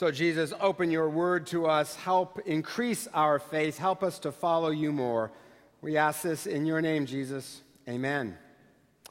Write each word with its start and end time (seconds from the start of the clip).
So, 0.00 0.10
Jesus, 0.10 0.54
open 0.62 0.90
your 0.90 1.10
word 1.10 1.46
to 1.48 1.66
us. 1.66 1.94
Help 1.94 2.38
increase 2.46 3.06
our 3.12 3.38
faith. 3.38 3.76
Help 3.76 4.02
us 4.02 4.18
to 4.20 4.32
follow 4.32 4.70
you 4.70 4.92
more. 4.92 5.30
We 5.82 5.98
ask 5.98 6.22
this 6.22 6.46
in 6.46 6.64
your 6.64 6.80
name, 6.80 7.04
Jesus. 7.04 7.60
Amen. 7.86 8.34
I 9.06 9.10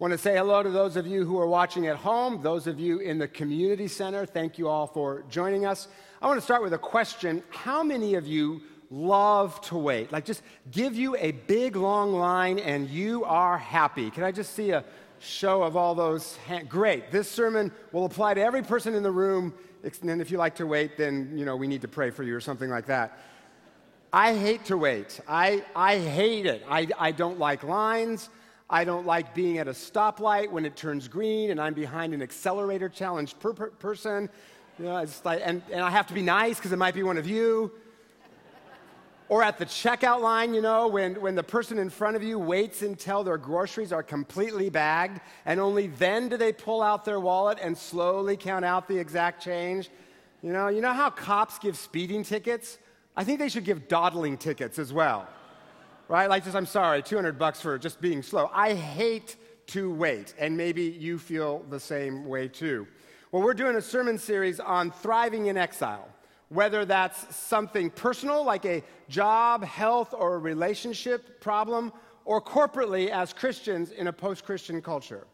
want 0.00 0.10
to 0.10 0.18
say 0.18 0.36
hello 0.36 0.64
to 0.64 0.70
those 0.70 0.96
of 0.96 1.06
you 1.06 1.24
who 1.24 1.38
are 1.38 1.46
watching 1.46 1.86
at 1.86 1.94
home, 1.94 2.42
those 2.42 2.66
of 2.66 2.80
you 2.80 2.98
in 2.98 3.16
the 3.16 3.28
community 3.28 3.86
center. 3.86 4.26
Thank 4.26 4.58
you 4.58 4.66
all 4.66 4.88
for 4.88 5.22
joining 5.30 5.66
us. 5.66 5.86
I 6.20 6.26
want 6.26 6.38
to 6.38 6.44
start 6.44 6.64
with 6.64 6.72
a 6.72 6.78
question 6.78 7.40
How 7.50 7.84
many 7.84 8.16
of 8.16 8.26
you 8.26 8.60
love 8.90 9.60
to 9.68 9.78
wait? 9.78 10.10
Like, 10.10 10.24
just 10.24 10.42
give 10.72 10.96
you 10.96 11.14
a 11.14 11.30
big 11.30 11.76
long 11.76 12.12
line 12.12 12.58
and 12.58 12.90
you 12.90 13.22
are 13.22 13.56
happy. 13.56 14.10
Can 14.10 14.24
I 14.24 14.32
just 14.32 14.54
see 14.54 14.72
a 14.72 14.84
show 15.20 15.62
of 15.62 15.76
all 15.76 15.94
those? 15.94 16.34
Hand- 16.38 16.68
Great. 16.68 17.12
This 17.12 17.30
sermon 17.30 17.70
will 17.92 18.04
apply 18.04 18.34
to 18.34 18.40
every 18.40 18.64
person 18.64 18.96
in 18.96 19.04
the 19.04 19.12
room 19.12 19.54
and 20.02 20.20
if 20.20 20.30
you 20.30 20.38
like 20.38 20.54
to 20.56 20.66
wait, 20.66 20.96
then 20.96 21.32
you 21.36 21.44
know 21.44 21.56
we 21.56 21.66
need 21.66 21.82
to 21.82 21.88
pray 21.88 22.10
for 22.10 22.22
you 22.22 22.34
or 22.34 22.40
something 22.40 22.70
like 22.70 22.86
that. 22.86 23.18
I 24.14 24.36
hate 24.36 24.66
to 24.66 24.76
wait. 24.76 25.20
I, 25.26 25.64
I 25.74 25.98
hate 25.98 26.46
it. 26.46 26.64
I, 26.70 26.86
I 26.96 27.10
don't 27.10 27.40
like 27.40 27.64
lines. 27.64 28.30
I 28.70 28.84
don't 28.84 29.06
like 29.06 29.34
being 29.34 29.58
at 29.58 29.66
a 29.66 29.72
stoplight 29.72 30.52
when 30.52 30.64
it 30.64 30.76
turns 30.76 31.08
green 31.08 31.50
and 31.50 31.60
I'm 31.60 31.74
behind 31.74 32.14
an 32.14 32.22
accelerator 32.22 32.88
challenged 32.88 33.40
per, 33.40 33.52
per 33.52 33.70
person. 33.70 34.30
You 34.78 34.84
know, 34.84 34.98
it's 34.98 35.24
like, 35.24 35.42
and, 35.44 35.62
and 35.68 35.80
I 35.80 35.90
have 35.90 36.06
to 36.06 36.14
be 36.14 36.22
nice 36.22 36.58
because 36.58 36.70
it 36.70 36.76
might 36.76 36.94
be 36.94 37.02
one 37.02 37.18
of 37.18 37.26
you. 37.26 37.72
Or 39.28 39.42
at 39.42 39.58
the 39.58 39.64
checkout 39.64 40.20
line, 40.20 40.52
you 40.52 40.60
know, 40.60 40.86
when, 40.86 41.18
when 41.20 41.34
the 41.34 41.42
person 41.42 41.78
in 41.78 41.88
front 41.88 42.14
of 42.14 42.22
you 42.22 42.38
waits 42.38 42.82
until 42.82 43.24
their 43.24 43.38
groceries 43.38 43.90
are 43.90 44.02
completely 44.02 44.68
bagged, 44.68 45.20
and 45.46 45.58
only 45.58 45.86
then 45.86 46.28
do 46.28 46.36
they 46.36 46.52
pull 46.52 46.82
out 46.82 47.04
their 47.06 47.18
wallet 47.18 47.58
and 47.62 47.76
slowly 47.76 48.36
count 48.36 48.64
out 48.64 48.86
the 48.86 48.98
exact 48.98 49.42
change. 49.42 49.88
You 50.42 50.52
know, 50.52 50.68
you 50.68 50.82
know 50.82 50.92
how 50.92 51.08
cops 51.08 51.58
give 51.58 51.78
speeding 51.78 52.22
tickets? 52.22 52.78
I 53.16 53.24
think 53.24 53.38
they 53.38 53.48
should 53.48 53.64
give 53.64 53.88
dawdling 53.88 54.36
tickets 54.36 54.78
as 54.78 54.92
well. 54.92 55.26
Right? 56.06 56.28
Like 56.28 56.44
just, 56.44 56.54
I'm 56.54 56.66
sorry, 56.66 57.02
200 57.02 57.38
bucks 57.38 57.62
for 57.62 57.78
just 57.78 58.02
being 58.02 58.22
slow. 58.22 58.50
I 58.52 58.74
hate 58.74 59.36
to 59.68 59.90
wait, 59.90 60.34
and 60.38 60.54
maybe 60.54 60.82
you 60.82 61.18
feel 61.18 61.64
the 61.70 61.80
same 61.80 62.26
way 62.26 62.46
too. 62.46 62.86
Well, 63.32 63.42
we're 63.42 63.54
doing 63.54 63.76
a 63.76 63.82
sermon 63.82 64.18
series 64.18 64.60
on 64.60 64.90
thriving 64.90 65.46
in 65.46 65.56
exile 65.56 66.08
whether 66.54 66.84
that's 66.84 67.34
something 67.34 67.90
personal 67.90 68.44
like 68.44 68.64
a 68.64 68.82
job, 69.08 69.64
health, 69.64 70.14
or 70.16 70.38
relationship 70.38 71.40
problem, 71.40 71.92
or 72.24 72.40
corporately 72.40 73.10
as 73.10 73.32
Christians 73.32 73.90
in 73.90 74.06
a 74.06 74.12
post 74.12 74.44
Christian 74.44 74.80
culture. 74.80 75.26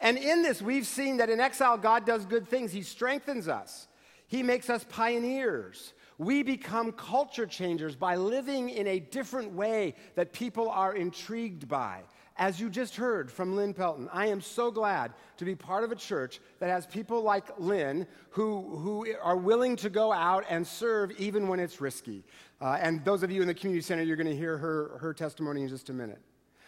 And 0.00 0.16
in 0.16 0.42
this, 0.42 0.62
we've 0.62 0.86
seen 0.86 1.16
that 1.16 1.28
in 1.28 1.40
exile, 1.40 1.76
God 1.76 2.06
does 2.06 2.24
good 2.24 2.48
things. 2.48 2.72
He 2.72 2.82
strengthens 2.82 3.48
us, 3.48 3.88
He 4.28 4.42
makes 4.42 4.70
us 4.70 4.84
pioneers. 4.88 5.92
We 6.16 6.44
become 6.44 6.92
culture 6.92 7.46
changers 7.46 7.96
by 7.96 8.14
living 8.14 8.70
in 8.70 8.86
a 8.86 9.00
different 9.00 9.50
way 9.50 9.96
that 10.14 10.32
people 10.32 10.70
are 10.70 10.94
intrigued 10.94 11.66
by. 11.66 12.02
As 12.36 12.58
you 12.58 12.68
just 12.68 12.96
heard 12.96 13.30
from 13.30 13.54
Lynn 13.54 13.74
Pelton, 13.74 14.08
I 14.12 14.26
am 14.26 14.40
so 14.40 14.70
glad 14.70 15.12
to 15.36 15.44
be 15.44 15.54
part 15.54 15.84
of 15.84 15.92
a 15.92 15.96
church 15.96 16.40
that 16.58 16.68
has 16.68 16.84
people 16.84 17.22
like 17.22 17.44
Lynn 17.60 18.08
who, 18.30 18.76
who 18.76 19.06
are 19.22 19.36
willing 19.36 19.76
to 19.76 19.90
go 19.90 20.12
out 20.12 20.44
and 20.48 20.66
serve 20.66 21.12
even 21.12 21.46
when 21.46 21.60
it's 21.60 21.80
risky. 21.80 22.24
Uh, 22.60 22.76
and 22.80 23.04
those 23.04 23.22
of 23.22 23.30
you 23.30 23.40
in 23.40 23.46
the 23.46 23.54
community 23.54 23.82
center, 23.82 24.02
you're 24.02 24.16
going 24.16 24.26
to 24.26 24.36
hear 24.36 24.58
her, 24.58 24.98
her 25.00 25.14
testimony 25.14 25.62
in 25.62 25.68
just 25.68 25.90
a 25.90 25.92
minute. 25.92 26.20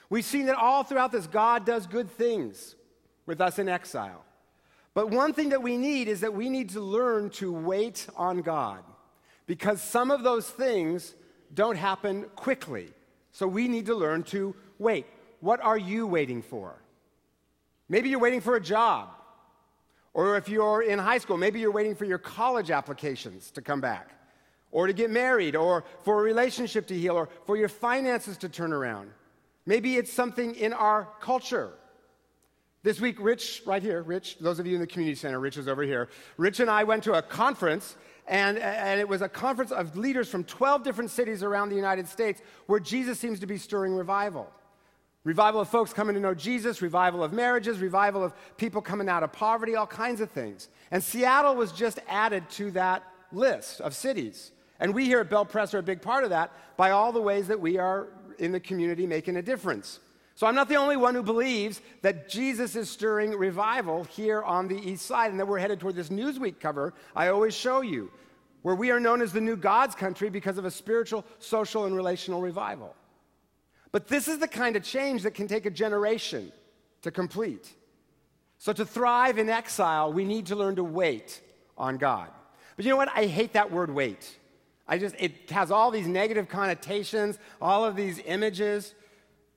We've 0.09 0.25
seen 0.25 0.47
that 0.47 0.55
all 0.55 0.85
throughout 0.85 1.11
this, 1.11 1.27
God 1.27 1.67
does 1.67 1.89
good 1.89 2.09
things 2.09 2.77
with 3.27 3.41
us 3.41 3.59
in 3.59 3.69
exile. 3.69 4.25
But 4.95 5.11
one 5.11 5.33
thing 5.33 5.49
that 5.49 5.63
we 5.63 5.77
need 5.77 6.07
is 6.07 6.21
that 6.21 6.33
we 6.33 6.49
need 6.49 6.71
to 6.71 6.81
learn 6.81 7.31
to 7.31 7.53
wait 7.53 8.07
on 8.17 8.41
God 8.41 8.85
because 9.47 9.83
some 9.83 10.13
of 10.13 10.23
those 10.23 10.49
things 10.49 11.17
don't 11.53 11.77
happen 11.77 12.27
quickly. 12.37 12.91
So 13.33 13.49
we 13.49 13.67
need 13.67 13.87
to 13.87 13.95
learn 13.97 14.23
to 14.25 14.55
wait. 14.79 15.07
What 15.41 15.61
are 15.61 15.79
you 15.79 16.07
waiting 16.07 16.43
for? 16.43 16.75
Maybe 17.89 18.09
you're 18.09 18.19
waiting 18.19 18.41
for 18.41 18.57
a 18.57 18.61
job. 18.61 19.11
Or 20.15 20.37
if 20.37 20.49
you're 20.49 20.83
in 20.83 20.99
high 20.99 21.19
school, 21.19 21.37
maybe 21.37 21.61
you're 21.61 21.71
waiting 21.71 21.95
for 21.95 22.07
your 22.07 22.19
college 22.19 22.71
applications 22.71 23.51
to 23.51 23.61
come 23.61 23.83
back, 23.83 24.13
or 24.71 24.87
to 24.87 24.95
get 24.95 25.11
married, 25.11 25.55
or 25.55 25.85
for 26.05 26.21
a 26.21 26.23
relationship 26.23 26.87
to 26.87 26.95
heal, 26.95 27.17
or 27.17 27.29
for 27.45 27.57
your 27.57 27.69
finances 27.69 28.39
to 28.39 28.49
turn 28.49 28.73
around. 28.73 29.11
Maybe 29.67 29.97
it's 29.97 30.13
something 30.13 30.55
in 30.55 30.73
our 30.73 31.09
culture. 31.21 31.73
This 32.83 33.01
week, 33.01 33.17
Rich, 33.21 33.63
right 33.67 33.83
here, 33.83 34.03
Rich, 34.03 34.39
those 34.39 34.59
of 34.59 34.67
you 34.67 34.75
in 34.75 34.81
the 34.81 34.87
community 34.87 35.17
center, 35.17 35.41
Rich 35.41 35.59
is 35.59 35.69
over 35.69 35.83
here. 35.83 36.09
Rich 36.39 36.61
and 36.61 36.71
I 36.71 36.85
went 36.85 37.05
to 37.05 37.15
a 37.15 37.21
conference, 37.21 37.97
and, 38.27 38.57
and 38.59 38.99
it 38.99 39.09
was 39.09 39.23
a 39.23 39.29
conference 39.29 39.73
of 39.73 39.97
leaders 39.97 40.31
from 40.31 40.45
12 40.45 40.83
different 40.83 41.11
cities 41.11 41.43
around 41.43 41.69
the 41.69 41.77
United 41.77 42.09
States 42.09 42.41
where 42.67 42.81
Jesus 42.81 43.19
seems 43.19 43.41
to 43.41 43.47
be 43.47 43.59
stirring 43.59 43.93
revival. 43.93 44.51
Revival 45.27 45.61
of 45.61 45.69
folks 45.69 45.93
coming 45.93 46.15
to 46.15 46.21
know 46.21 46.35
Jesus, 46.35 46.81
revival 46.81 47.25
of 47.25 47.33
marriages, 47.33 47.81
revival 47.81 48.23
of 48.23 48.33
people 48.57 48.81
coming 48.81 49.09
out 49.09 49.25
of 49.25 49.33
poverty, 49.33 49.75
all 49.75 49.85
kinds 49.85 50.21
of 50.21 50.31
things. 50.31 50.69
And 50.93 51.03
Seattle 51.03 51.57
was 51.57 51.73
just 51.73 51.99
added 52.07 52.49
to 52.51 52.71
that 52.71 53.03
list 53.33 53.81
of 53.81 53.93
cities. 53.93 54.53
And 54.79 54.95
we 54.95 55.07
here 55.07 55.19
at 55.19 55.29
BelPres 55.29 55.75
are 55.75 55.79
a 55.79 55.83
big 55.83 56.01
part 56.01 56.23
of 56.23 56.31
that 56.31 56.53
by 56.77 56.93
all 56.93 57.11
the 57.11 57.21
ways 57.21 57.49
that 57.49 57.59
we 57.59 57.77
are 57.77 58.07
in 58.39 58.53
the 58.53 58.61
community 58.61 59.05
making 59.05 59.37
a 59.37 59.43
difference. 59.43 59.99
So 60.37 60.47
I'm 60.47 60.55
not 60.55 60.69
the 60.69 60.77
only 60.77 60.97
one 60.97 61.17
who 61.17 61.25
believes 61.25 61.81
that 62.03 62.29
Jesus 62.29 62.77
is 62.77 62.89
stirring 62.89 63.33
revival 63.33 64.05
here 64.05 64.45
on 64.45 64.69
the 64.69 64.79
east 64.79 65.07
side 65.07 65.33
and 65.33 65.41
that 65.41 65.49
we're 65.49 65.59
headed 65.59 65.81
toward 65.81 65.97
this 65.97 66.09
Newsweek 66.09 66.61
cover 66.61 66.95
I 67.17 67.31
always 67.31 67.53
show 67.53 67.81
you, 67.81 68.13
where 68.63 68.77
we 68.77 68.93
are 68.93 69.01
known 69.01 69.21
as 69.21 69.33
the 69.33 69.41
new 69.41 69.57
God's 69.57 69.97
country 69.97 70.31
because 70.31 70.57
of 70.57 70.67
a 70.67 70.71
spiritual, 70.71 71.25
social, 71.41 71.87
and 71.87 71.97
relational 71.97 72.41
revival. 72.41 72.95
But 73.97 74.09
this 74.09 74.29
is 74.29 74.41
the 74.41 74.47
kind 74.47 74.77
of 74.77 74.83
change 74.83 75.23
that 75.23 75.31
can 75.31 75.49
take 75.49 75.65
a 75.65 75.71
generation 75.71 76.53
to 77.01 77.11
complete. 77.11 77.73
So, 78.59 78.75
to 78.75 78.85
thrive 78.85 79.39
in 79.39 79.49
exile, 79.49 80.13
we 80.13 80.27
need 80.27 80.45
to 80.49 80.55
learn 80.55 80.77
to 80.77 80.85
wait 80.85 81.41
on 81.79 81.97
God. 81.97 82.29
But 82.77 82.85
you 82.85 82.91
know 82.91 82.99
what? 82.99 83.09
I 83.17 83.25
hate 83.25 83.55
that 83.55 83.73
word 83.73 83.89
wait. 83.91 84.37
I 84.87 84.99
just, 84.99 85.15
it 85.19 85.49
has 85.49 85.71
all 85.71 85.91
these 85.91 86.07
negative 86.07 86.47
connotations, 86.47 87.39
all 87.59 87.87
of 87.87 87.97
these 87.97 88.21
images. 88.27 88.95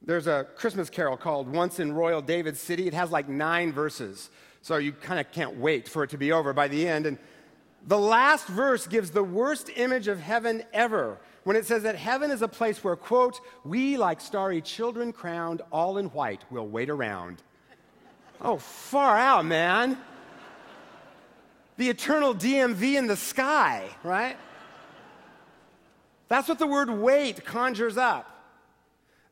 There's 0.02 0.28
a 0.28 0.48
Christmas 0.56 0.90
carol 0.90 1.18
called 1.18 1.50
Once 1.50 1.82
in 1.82 1.92
Royal 1.92 2.22
David 2.22 2.56
City. 2.56 2.88
It 2.88 2.94
has 2.94 3.12
like 3.12 3.28
nine 3.28 3.74
verses. 3.74 4.30
So 4.62 4.78
you 4.78 4.94
kind 4.94 5.20
of 5.20 5.30
can't 5.34 5.58
wait 5.58 5.90
for 5.90 6.06
it 6.06 6.12
to 6.12 6.18
be 6.18 6.32
over 6.32 6.54
by 6.54 6.70
the 6.70 6.88
end. 6.88 7.08
And 7.08 7.18
the 7.86 8.00
last 8.00 8.48
verse 8.48 8.88
gives 8.88 9.12
the 9.12 9.22
worst 9.22 9.70
image 9.76 10.08
of 10.08 10.22
heaven 10.22 10.64
ever 10.72 11.20
when 11.44 11.56
it 11.56 11.66
says 11.66 11.84
that 11.84 11.96
heaven 11.96 12.32
is 12.32 12.42
a 12.42 12.48
place 12.48 12.84
where, 12.84 12.96
quote, 12.96 13.40
we 13.64 13.98
like 13.98 14.22
starry 14.22 14.62
children 14.62 15.14
crowned 15.14 15.62
all 15.72 15.98
in 15.98 16.08
white 16.08 16.44
will 16.52 16.68
wait 16.68 16.90
around. 16.90 17.42
Oh, 18.42 18.58
far 18.58 19.18
out, 19.18 19.46
man. 19.46 19.98
The 21.78 21.90
eternal 21.90 22.36
DMV 22.36 22.98
in 22.98 23.08
the 23.08 23.16
sky, 23.16 23.88
right? 24.04 24.38
That's 26.28 26.48
what 26.48 26.60
the 26.60 26.68
word 26.68 26.90
wait 26.90 27.44
conjures 27.44 27.98
up. 27.98 28.28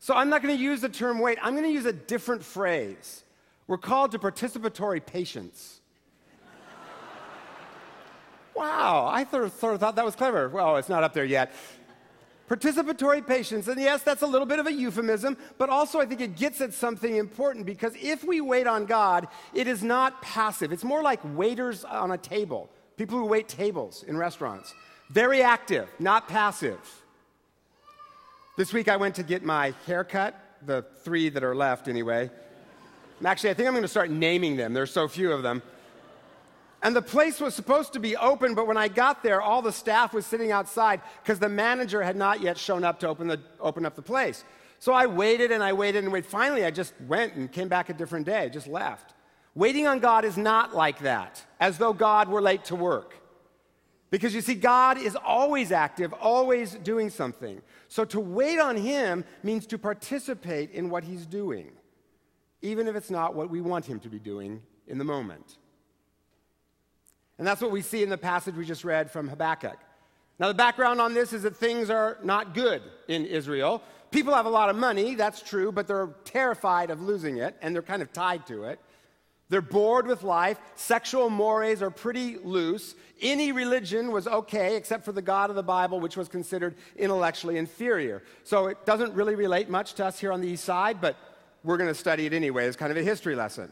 So 0.00 0.14
I'm 0.14 0.28
not 0.28 0.42
going 0.42 0.56
to 0.56 0.62
use 0.62 0.80
the 0.80 0.88
term 0.88 1.18
wait, 1.18 1.38
I'm 1.42 1.54
going 1.54 1.64
to 1.64 1.72
use 1.72 1.86
a 1.86 1.92
different 1.92 2.42
phrase. 2.42 3.24
We're 3.66 3.78
called 3.78 4.12
to 4.12 4.18
participatory 4.18 5.04
patience. 5.04 5.80
wow, 8.54 9.06
I 9.12 9.24
sort 9.24 9.44
of 9.44 9.80
thought 9.80 9.96
that 9.96 10.04
was 10.04 10.16
clever. 10.16 10.48
Well, 10.48 10.76
it's 10.76 10.88
not 10.88 11.04
up 11.04 11.12
there 11.14 11.24
yet. 11.24 11.52
Participatory 12.48 13.26
patience, 13.26 13.68
and 13.68 13.78
yes, 13.78 14.02
that's 14.02 14.22
a 14.22 14.26
little 14.26 14.46
bit 14.46 14.58
of 14.58 14.66
a 14.66 14.72
euphemism, 14.72 15.36
but 15.58 15.68
also 15.68 16.00
I 16.00 16.06
think 16.06 16.22
it 16.22 16.36
gets 16.36 16.62
at 16.62 16.72
something 16.72 17.16
important 17.16 17.66
because 17.66 17.92
if 18.00 18.24
we 18.24 18.40
wait 18.40 18.66
on 18.66 18.86
God, 18.86 19.28
it 19.52 19.68
is 19.68 19.82
not 19.82 20.22
passive. 20.22 20.72
It's 20.72 20.84
more 20.84 21.02
like 21.02 21.20
waiters 21.36 21.84
on 21.84 22.12
a 22.12 22.18
table, 22.18 22.70
people 22.96 23.18
who 23.18 23.26
wait 23.26 23.48
tables 23.48 24.02
in 24.08 24.16
restaurants. 24.16 24.74
Very 25.10 25.42
active, 25.42 25.88
not 25.98 26.26
passive. 26.26 26.78
This 28.56 28.72
week 28.72 28.88
I 28.88 28.96
went 28.96 29.14
to 29.16 29.22
get 29.22 29.44
my 29.44 29.74
haircut, 29.86 30.34
the 30.64 30.86
three 31.04 31.28
that 31.28 31.44
are 31.44 31.54
left 31.54 31.86
anyway. 31.86 32.30
Actually, 33.24 33.50
I 33.50 33.54
think 33.54 33.68
I'm 33.68 33.74
going 33.74 33.82
to 33.82 33.88
start 33.88 34.10
naming 34.10 34.56
them. 34.56 34.72
There's 34.72 34.90
so 34.90 35.06
few 35.06 35.32
of 35.32 35.42
them. 35.42 35.62
And 36.82 36.94
the 36.94 37.02
place 37.02 37.40
was 37.40 37.54
supposed 37.54 37.92
to 37.94 38.00
be 38.00 38.16
open, 38.16 38.54
but 38.54 38.66
when 38.66 38.76
I 38.76 38.86
got 38.86 39.22
there, 39.22 39.42
all 39.42 39.62
the 39.62 39.72
staff 39.72 40.14
was 40.14 40.24
sitting 40.24 40.52
outside 40.52 41.00
because 41.22 41.40
the 41.40 41.48
manager 41.48 42.02
had 42.02 42.16
not 42.16 42.40
yet 42.40 42.56
shown 42.56 42.84
up 42.84 43.00
to 43.00 43.08
open, 43.08 43.26
the, 43.26 43.40
open 43.58 43.84
up 43.84 43.96
the 43.96 44.02
place. 44.02 44.44
So 44.78 44.92
I 44.92 45.06
waited 45.06 45.50
and 45.50 45.62
I 45.62 45.72
waited 45.72 46.04
and 46.04 46.12
waited. 46.12 46.30
Finally, 46.30 46.64
I 46.64 46.70
just 46.70 46.94
went 47.08 47.34
and 47.34 47.50
came 47.50 47.68
back 47.68 47.88
a 47.88 47.94
different 47.94 48.26
day, 48.26 48.48
just 48.48 48.68
left. 48.68 49.14
Waiting 49.56 49.88
on 49.88 49.98
God 49.98 50.24
is 50.24 50.36
not 50.36 50.74
like 50.74 51.00
that, 51.00 51.44
as 51.58 51.78
though 51.78 51.92
God 51.92 52.28
were 52.28 52.40
late 52.40 52.64
to 52.66 52.76
work. 52.76 53.16
Because 54.10 54.32
you 54.32 54.40
see, 54.40 54.54
God 54.54 54.98
is 54.98 55.16
always 55.16 55.72
active, 55.72 56.12
always 56.14 56.74
doing 56.76 57.10
something. 57.10 57.60
So 57.88 58.04
to 58.06 58.20
wait 58.20 58.60
on 58.60 58.76
Him 58.76 59.24
means 59.42 59.66
to 59.66 59.78
participate 59.78 60.70
in 60.70 60.90
what 60.90 61.02
He's 61.02 61.26
doing, 61.26 61.72
even 62.62 62.86
if 62.86 62.94
it's 62.94 63.10
not 63.10 63.34
what 63.34 63.50
we 63.50 63.60
want 63.60 63.84
Him 63.84 63.98
to 64.00 64.08
be 64.08 64.20
doing 64.20 64.62
in 64.86 64.96
the 64.96 65.04
moment. 65.04 65.58
And 67.38 67.46
that's 67.46 67.60
what 67.60 67.70
we 67.70 67.82
see 67.82 68.02
in 68.02 68.08
the 68.08 68.18
passage 68.18 68.54
we 68.56 68.64
just 68.64 68.84
read 68.84 69.10
from 69.10 69.28
Habakkuk. 69.28 69.78
Now, 70.38 70.48
the 70.48 70.54
background 70.54 71.00
on 71.00 71.14
this 71.14 71.32
is 71.32 71.42
that 71.42 71.56
things 71.56 71.90
are 71.90 72.18
not 72.22 72.54
good 72.54 72.82
in 73.08 73.24
Israel. 73.24 73.82
People 74.10 74.34
have 74.34 74.46
a 74.46 74.50
lot 74.50 74.70
of 74.70 74.76
money, 74.76 75.14
that's 75.14 75.42
true, 75.42 75.72
but 75.72 75.86
they're 75.86 76.10
terrified 76.24 76.90
of 76.90 77.02
losing 77.02 77.38
it, 77.38 77.56
and 77.60 77.74
they're 77.74 77.82
kind 77.82 78.02
of 78.02 78.12
tied 78.12 78.46
to 78.46 78.64
it. 78.64 78.80
They're 79.50 79.62
bored 79.62 80.06
with 80.06 80.22
life. 80.22 80.58
Sexual 80.76 81.30
mores 81.30 81.80
are 81.80 81.90
pretty 81.90 82.36
loose. 82.36 82.94
Any 83.20 83.50
religion 83.50 84.12
was 84.12 84.28
okay 84.28 84.76
except 84.76 85.04
for 85.04 85.12
the 85.12 85.22
God 85.22 85.48
of 85.50 85.56
the 85.56 85.62
Bible, 85.62 86.00
which 86.00 86.16
was 86.16 86.28
considered 86.28 86.74
intellectually 86.96 87.56
inferior. 87.56 88.22
So 88.44 88.66
it 88.66 88.84
doesn't 88.84 89.14
really 89.14 89.34
relate 89.34 89.70
much 89.70 89.94
to 89.94 90.04
us 90.04 90.18
here 90.18 90.32
on 90.32 90.40
the 90.40 90.48
east 90.48 90.64
side, 90.64 91.00
but 91.00 91.16
we're 91.64 91.78
going 91.78 91.88
to 91.88 91.94
study 91.94 92.26
it 92.26 92.34
anyway 92.34 92.66
as 92.66 92.76
kind 92.76 92.92
of 92.92 92.98
a 92.98 93.02
history 93.02 93.34
lesson. 93.34 93.70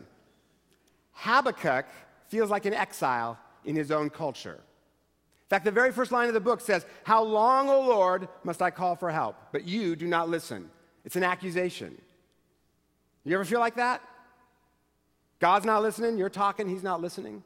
Habakkuk 1.13 1.87
feels 2.29 2.51
like 2.51 2.65
an 2.65 2.75
exile 2.75 3.39
in 3.67 3.77
his 3.77 3.91
own 3.91 4.11
culture. 4.11 4.55
In 5.47 5.49
fact, 5.49 5.65
the 5.65 5.71
very 5.71 5.93
first 5.93 6.11
line 6.11 6.29
of 6.29 6.35
the 6.35 6.41
book 6.41 6.61
says, 6.61 6.85
How 7.05 7.23
long, 7.23 7.69
O 7.69 7.81
Lord, 7.81 8.29
must 8.43 8.63
I 8.63 8.71
call 8.71 8.97
for 8.97 9.11
help? 9.11 9.37
But 9.53 9.65
you 9.65 9.95
do 9.95 10.07
not 10.07 10.29
listen. 10.29 10.71
It's 11.05 11.17
an 11.17 11.23
accusation. 11.23 11.97
You 13.25 13.35
ever 13.35 13.45
feel 13.45 13.61
like 13.61 13.77
that? 13.77 14.03
God's 15.39 15.67
not 15.67 15.83
listening, 15.83 16.17
you're 16.17 16.31
talking, 16.31 16.69
he's 16.69 16.83
not 16.83 17.01
listening. 17.01 17.43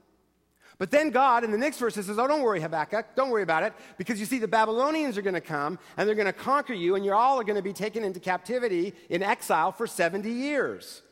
But 0.79 0.91
then 0.91 1.11
God, 1.11 1.45
in 1.45 1.51
the 1.51 1.59
next 1.59 1.79
verse, 1.79 1.95
says, 1.95 2.09
Oh, 2.09 2.27
don't 2.27 2.43
worry, 2.43 2.61
Habakkuk, 2.61 3.15
don't 3.15 3.29
worry 3.29 3.43
about 3.43 3.65
it, 3.65 3.75
because 3.99 4.19
you 4.19 4.25
see, 4.25 4.39
the 4.39 4.49
Babylonians 4.49 5.19
are 5.19 5.23
going 5.23 5.35
to 5.35 5.41
come 5.41 5.79
and 5.99 6.09
they're 6.09 6.15
going 6.15 6.25
to 6.27 6.33
conquer 6.33 6.73
you, 6.73 6.95
and 6.95 7.05
you're 7.05 7.15
all 7.15 7.43
going 7.43 7.57
to 7.57 7.63
be 7.63 7.75
taken 7.75 8.03
into 8.03 8.19
captivity 8.19 8.95
in 9.11 9.23
exile 9.23 9.73
for 9.73 9.87
70 9.87 10.31
years. 10.31 11.03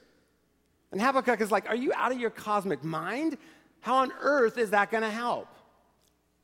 And 0.90 1.02
Habakkuk 1.02 1.42
is 1.42 1.50
like, 1.50 1.68
Are 1.68 1.76
you 1.76 1.92
out 1.94 2.12
of 2.12 2.18
your 2.18 2.30
cosmic 2.30 2.82
mind? 2.82 3.36
How 3.80 3.96
on 3.96 4.12
earth 4.20 4.58
is 4.58 4.70
that 4.70 4.90
going 4.90 5.02
to 5.02 5.10
help? 5.10 5.48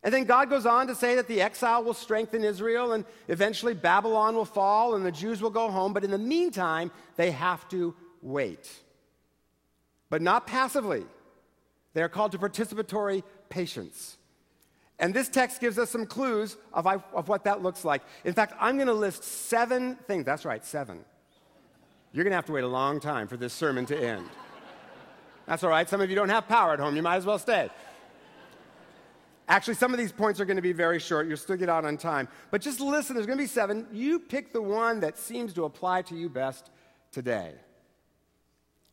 And 0.02 0.12
then 0.12 0.24
God 0.24 0.50
goes 0.50 0.66
on 0.66 0.86
to 0.88 0.94
say 0.94 1.14
that 1.14 1.28
the 1.28 1.40
exile 1.40 1.82
will 1.82 1.94
strengthen 1.94 2.44
Israel 2.44 2.92
and 2.92 3.04
eventually 3.28 3.72
Babylon 3.72 4.34
will 4.34 4.44
fall 4.44 4.94
and 4.94 5.04
the 5.04 5.12
Jews 5.12 5.40
will 5.40 5.50
go 5.50 5.70
home. 5.70 5.92
But 5.94 6.04
in 6.04 6.10
the 6.10 6.18
meantime, 6.18 6.90
they 7.16 7.30
have 7.30 7.66
to 7.70 7.94
wait 8.20 8.68
but 10.14 10.22
not 10.22 10.46
passively. 10.46 11.04
They 11.92 12.00
are 12.00 12.08
called 12.08 12.30
to 12.32 12.38
participatory 12.38 13.24
patience. 13.48 14.16
And 15.00 15.12
this 15.12 15.28
text 15.28 15.60
gives 15.60 15.76
us 15.76 15.90
some 15.90 16.06
clues 16.06 16.56
of, 16.72 16.86
of 16.86 17.26
what 17.26 17.42
that 17.42 17.62
looks 17.62 17.84
like. 17.84 18.00
In 18.24 18.32
fact, 18.32 18.54
I'm 18.60 18.76
going 18.76 18.86
to 18.86 18.94
list 18.94 19.24
seven 19.24 19.96
things. 20.06 20.24
That's 20.24 20.44
right, 20.44 20.64
seven. 20.64 21.04
You're 22.12 22.22
going 22.22 22.30
to 22.30 22.36
have 22.36 22.46
to 22.46 22.52
wait 22.52 22.62
a 22.62 22.68
long 22.68 23.00
time 23.00 23.26
for 23.26 23.36
this 23.36 23.52
sermon 23.52 23.86
to 23.86 24.00
end. 24.00 24.28
That's 25.46 25.62
all 25.62 25.70
right. 25.70 25.88
Some 25.88 26.00
of 26.00 26.08
you 26.10 26.16
don't 26.16 26.28
have 26.28 26.48
power 26.48 26.72
at 26.72 26.80
home. 26.80 26.96
You 26.96 27.02
might 27.02 27.16
as 27.16 27.26
well 27.26 27.38
stay. 27.38 27.70
Actually, 29.46 29.74
some 29.74 29.92
of 29.92 29.98
these 29.98 30.12
points 30.12 30.40
are 30.40 30.46
going 30.46 30.56
to 30.56 30.62
be 30.62 30.72
very 30.72 30.98
short. 30.98 31.26
You'll 31.26 31.36
still 31.36 31.56
get 31.56 31.68
out 31.68 31.84
on 31.84 31.98
time. 31.98 32.28
But 32.50 32.62
just 32.62 32.80
listen, 32.80 33.14
there's 33.14 33.26
going 33.26 33.38
to 33.38 33.44
be 33.44 33.48
seven. 33.48 33.86
You 33.92 34.18
pick 34.18 34.52
the 34.52 34.62
one 34.62 35.00
that 35.00 35.18
seems 35.18 35.52
to 35.54 35.64
apply 35.64 36.02
to 36.02 36.14
you 36.14 36.30
best 36.30 36.70
today. 37.12 37.52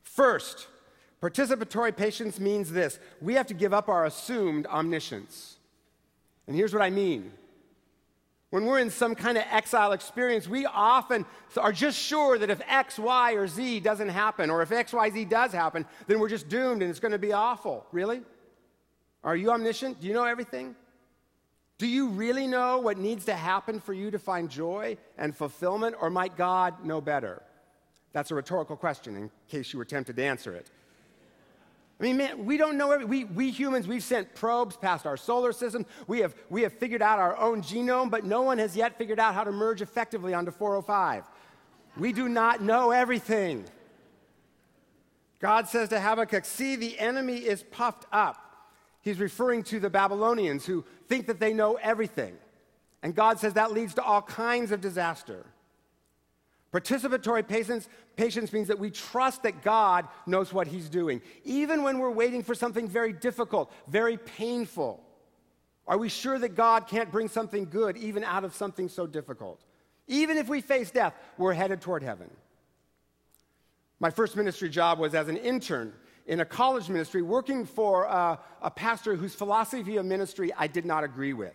First, 0.03 0.67
Participatory 1.21 1.95
patience 1.95 2.39
means 2.39 2.71
this 2.71 2.99
we 3.21 3.35
have 3.35 3.47
to 3.47 3.53
give 3.53 3.73
up 3.73 3.89
our 3.89 4.05
assumed 4.05 4.65
omniscience. 4.67 5.57
And 6.47 6.55
here's 6.55 6.73
what 6.73 6.81
I 6.81 6.89
mean. 6.89 7.31
When 8.51 8.65
we're 8.65 8.79
in 8.79 8.89
some 8.89 9.15
kind 9.15 9.37
of 9.37 9.45
exile 9.49 9.93
experience, 9.93 10.45
we 10.45 10.65
often 10.65 11.25
are 11.55 11.71
just 11.71 11.97
sure 11.97 12.37
that 12.37 12.49
if 12.49 12.61
X, 12.67 12.99
Y, 12.99 13.33
or 13.33 13.47
Z 13.47 13.79
doesn't 13.79 14.09
happen, 14.09 14.49
or 14.49 14.61
if 14.61 14.73
X, 14.73 14.91
Y, 14.91 15.09
Z 15.09 15.25
does 15.25 15.53
happen, 15.53 15.85
then 16.07 16.19
we're 16.19 16.29
just 16.29 16.49
doomed 16.49 16.81
and 16.81 16.91
it's 16.91 16.99
going 16.99 17.13
to 17.13 17.17
be 17.17 17.31
awful. 17.31 17.85
Really? 17.93 18.21
Are 19.23 19.37
you 19.37 19.51
omniscient? 19.51 20.01
Do 20.01 20.07
you 20.07 20.13
know 20.13 20.25
everything? 20.25 20.75
Do 21.77 21.87
you 21.87 22.09
really 22.09 22.45
know 22.45 22.79
what 22.79 22.97
needs 22.97 23.23
to 23.25 23.33
happen 23.33 23.79
for 23.79 23.93
you 23.93 24.11
to 24.11 24.19
find 24.19 24.49
joy 24.49 24.97
and 25.17 25.35
fulfillment, 25.35 25.95
or 25.99 26.09
might 26.09 26.35
God 26.35 26.85
know 26.85 26.99
better? 26.99 27.41
That's 28.11 28.31
a 28.31 28.35
rhetorical 28.35 28.75
question 28.75 29.15
in 29.15 29.31
case 29.47 29.71
you 29.71 29.79
were 29.79 29.85
tempted 29.85 30.17
to 30.17 30.23
answer 30.25 30.53
it. 30.53 30.69
I 32.01 32.03
mean, 32.03 32.17
man, 32.17 32.45
we 32.45 32.57
don't 32.57 32.79
know. 32.79 32.89
Every, 32.91 33.05
we, 33.05 33.23
we 33.25 33.51
humans, 33.51 33.87
we've 33.87 34.01
sent 34.01 34.33
probes 34.33 34.75
past 34.75 35.05
our 35.05 35.15
solar 35.15 35.51
system. 35.51 35.85
We 36.07 36.21
have, 36.21 36.33
we 36.49 36.63
have 36.63 36.73
figured 36.73 37.03
out 37.03 37.19
our 37.19 37.37
own 37.37 37.61
genome, 37.61 38.09
but 38.09 38.25
no 38.25 38.41
one 38.41 38.57
has 38.57 38.75
yet 38.75 38.97
figured 38.97 39.19
out 39.19 39.35
how 39.35 39.43
to 39.43 39.51
merge 39.51 39.83
effectively 39.83 40.33
onto 40.33 40.49
405. 40.49 41.25
We 41.97 42.11
do 42.11 42.27
not 42.27 42.59
know 42.59 42.89
everything. 42.89 43.65
God 45.39 45.67
says 45.67 45.89
to 45.89 45.99
Habakkuk, 45.99 46.43
See, 46.43 46.75
the 46.75 46.97
enemy 46.97 47.37
is 47.37 47.61
puffed 47.61 48.07
up. 48.11 48.67
He's 49.01 49.19
referring 49.19 49.61
to 49.65 49.79
the 49.79 49.89
Babylonians 49.91 50.65
who 50.65 50.83
think 51.07 51.27
that 51.27 51.39
they 51.39 51.53
know 51.53 51.75
everything. 51.75 52.35
And 53.03 53.13
God 53.13 53.37
says 53.37 53.53
that 53.53 53.73
leads 53.73 53.93
to 53.95 54.03
all 54.03 54.23
kinds 54.23 54.71
of 54.71 54.81
disaster. 54.81 55.45
Participatory 56.73 57.45
patience, 57.45 57.89
patience 58.15 58.53
means 58.53 58.69
that 58.69 58.79
we 58.79 58.89
trust 58.89 59.43
that 59.43 59.61
God 59.61 60.07
knows 60.25 60.53
what 60.53 60.67
He's 60.67 60.87
doing, 60.87 61.21
even 61.43 61.83
when 61.83 61.99
we're 61.99 62.11
waiting 62.11 62.43
for 62.43 62.55
something 62.55 62.87
very 62.87 63.11
difficult, 63.11 63.73
very 63.87 64.17
painful. 64.17 65.03
Are 65.85 65.97
we 65.97 66.07
sure 66.07 66.39
that 66.39 66.55
God 66.55 66.87
can't 66.87 67.11
bring 67.11 67.27
something 67.27 67.65
good 67.65 67.97
even 67.97 68.23
out 68.23 68.45
of 68.45 68.55
something 68.55 68.87
so 68.87 69.05
difficult? 69.05 69.61
Even 70.07 70.37
if 70.37 70.47
we 70.47 70.61
face 70.61 70.91
death, 70.91 71.13
we're 71.37 71.53
headed 71.53 71.81
toward 71.81 72.03
heaven. 72.03 72.29
My 73.99 74.09
first 74.09 74.35
ministry 74.37 74.69
job 74.69 74.97
was 74.97 75.13
as 75.13 75.27
an 75.27 75.37
intern 75.37 75.93
in 76.25 76.39
a 76.39 76.45
college 76.45 76.87
ministry 76.87 77.21
working 77.21 77.65
for 77.65 78.05
a, 78.05 78.39
a 78.61 78.71
pastor 78.71 79.15
whose 79.15 79.35
philosophy 79.35 79.97
of 79.97 80.05
ministry 80.05 80.53
I 80.57 80.67
did 80.67 80.85
not 80.85 81.03
agree 81.03 81.33
with. 81.33 81.53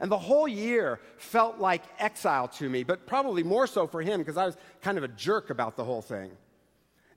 And 0.00 0.10
the 0.10 0.18
whole 0.18 0.48
year 0.48 0.98
felt 1.18 1.58
like 1.58 1.82
exile 1.98 2.48
to 2.48 2.68
me, 2.68 2.84
but 2.84 3.06
probably 3.06 3.42
more 3.42 3.66
so 3.66 3.86
for 3.86 4.00
him 4.00 4.20
because 4.20 4.38
I 4.38 4.46
was 4.46 4.56
kind 4.80 4.96
of 4.96 5.04
a 5.04 5.08
jerk 5.08 5.50
about 5.50 5.76
the 5.76 5.84
whole 5.84 6.02
thing. 6.02 6.30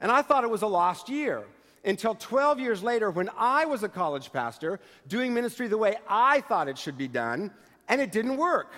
And 0.02 0.12
I 0.12 0.22
thought 0.22 0.44
it 0.44 0.50
was 0.50 0.64
a 0.64 0.68
lost 0.68 1.08
year 1.08 1.46
until 1.86 2.14
12 2.16 2.60
years 2.60 2.84
later 2.84 3.10
when 3.10 3.30
I 3.38 3.66
was 3.66 3.84
a 3.84 3.90
college 3.90 4.34
pastor 4.34 4.82
doing 5.08 5.34
ministry 5.34 5.68
the 5.68 5.78
way 5.78 5.96
I 6.08 6.42
thought 6.42 6.68
it 6.68 6.78
should 6.78 6.98
be 6.98 7.08
done, 7.08 7.52
and 7.88 8.02
it 8.02 8.12
didn't 8.12 8.38
work. 8.38 8.74